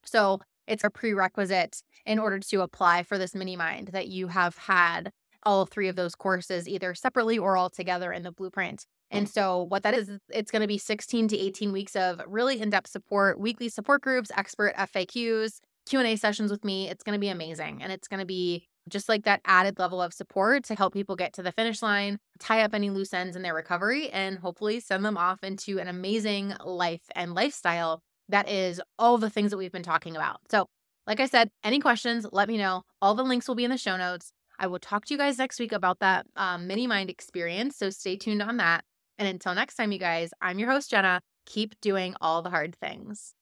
So 0.04 0.40
it's 0.66 0.85
a 0.85 0.90
prerequisite 0.90 1.83
in 2.07 2.18
order 2.18 2.38
to 2.38 2.61
apply 2.62 3.03
for 3.03 3.18
this 3.18 3.35
mini 3.35 3.57
mind 3.57 3.88
that 3.88 4.09
you 4.09 4.29
have 4.29 4.57
had 4.57 5.11
all 5.44 5.66
three 5.66 5.88
of 5.88 5.96
those 5.96 6.14
courses 6.14 6.68
either 6.68 6.94
separately 6.94 7.38
or 7.38 7.57
all 7.57 7.70
together 7.70 8.12
in 8.12 8.22
the 8.22 8.33
blueprint. 8.33 8.87
And 9.11 9.27
mm. 9.27 9.33
so 9.33 9.62
what 9.62 9.83
that 9.83 9.94
is, 9.94 10.11
it's 10.31 10.50
going 10.50 10.62
to 10.62 10.68
be 10.68 10.79
16 10.79 11.29
to 11.29 11.38
18 11.38 11.72
weeks 11.72 11.94
of 11.94 12.20
really 12.27 12.61
in-depth 12.61 12.90
support, 12.90 13.38
weekly 13.38 13.68
support 13.68 14.03
groups, 14.03 14.31
expert 14.37 14.74
FAQs, 14.77 15.61
Q&A 15.87 16.16
sessions 16.16 16.50
with 16.50 16.64
me. 16.64 16.88
It's 16.88 17.05
going 17.05 17.14
to 17.14 17.20
be 17.20 17.29
amazing 17.29 17.83
and 17.83 17.92
it's 17.92 18.09
going 18.09 18.20
to 18.20 18.27
be 18.27 18.66
just 18.88 19.09
like 19.09 19.24
that 19.24 19.40
added 19.44 19.79
level 19.79 20.03
of 20.03 20.12
support 20.12 20.64
to 20.64 20.74
help 20.74 20.92
people 20.92 21.16
get 21.16 21.33
to 21.35 21.42
the 21.42 21.53
finish 21.53 21.83
line, 21.83 22.18
tie 22.38 22.62
up 22.62 22.74
any 22.74 22.90
loose 22.90 23.14
ends 23.14 23.37
in 23.37 23.42
their 23.42 23.55
recovery, 23.55 24.11
and 24.11 24.38
hopefully 24.38 24.79
send 24.81 25.05
them 25.05 25.16
off 25.16 25.42
into 25.42 25.79
an 25.79 25.88
amazing 25.88 26.55
life 26.64 27.03
and 27.14 27.35
lifestyle 27.35 28.03
that 28.28 28.48
is 28.48 28.80
all 28.98 29.18
the 29.18 29.30
things 29.30 29.50
that 29.50 29.56
we've 29.56 29.72
been 29.72 29.82
talking 29.82 30.16
about. 30.16 30.40
So, 30.50 30.66
like 31.06 31.20
I 31.20 31.26
said, 31.26 31.50
any 31.62 31.80
questions, 31.80 32.26
let 32.32 32.48
me 32.48 32.56
know. 32.56 32.82
All 33.02 33.14
the 33.14 33.22
links 33.22 33.46
will 33.46 33.54
be 33.54 33.64
in 33.64 33.70
the 33.70 33.76
show 33.76 33.96
notes. 33.96 34.32
I 34.58 34.66
will 34.66 34.78
talk 34.78 35.04
to 35.06 35.14
you 35.14 35.18
guys 35.18 35.38
next 35.38 35.58
week 35.58 35.72
about 35.72 35.98
that 36.00 36.26
um, 36.37 36.66
mini 36.66 36.87
mind 36.87 37.10
experience. 37.10 37.76
So, 37.76 37.90
stay 37.90 38.16
tuned 38.16 38.42
on 38.42 38.56
that. 38.58 38.84
And 39.18 39.28
until 39.28 39.54
next 39.54 39.76
time, 39.76 39.92
you 39.92 39.98
guys, 39.98 40.30
I'm 40.40 40.58
your 40.58 40.70
host, 40.70 40.90
Jenna. 40.90 41.20
Keep 41.46 41.80
doing 41.80 42.14
all 42.20 42.42
the 42.42 42.50
hard 42.50 42.74
things. 42.76 43.34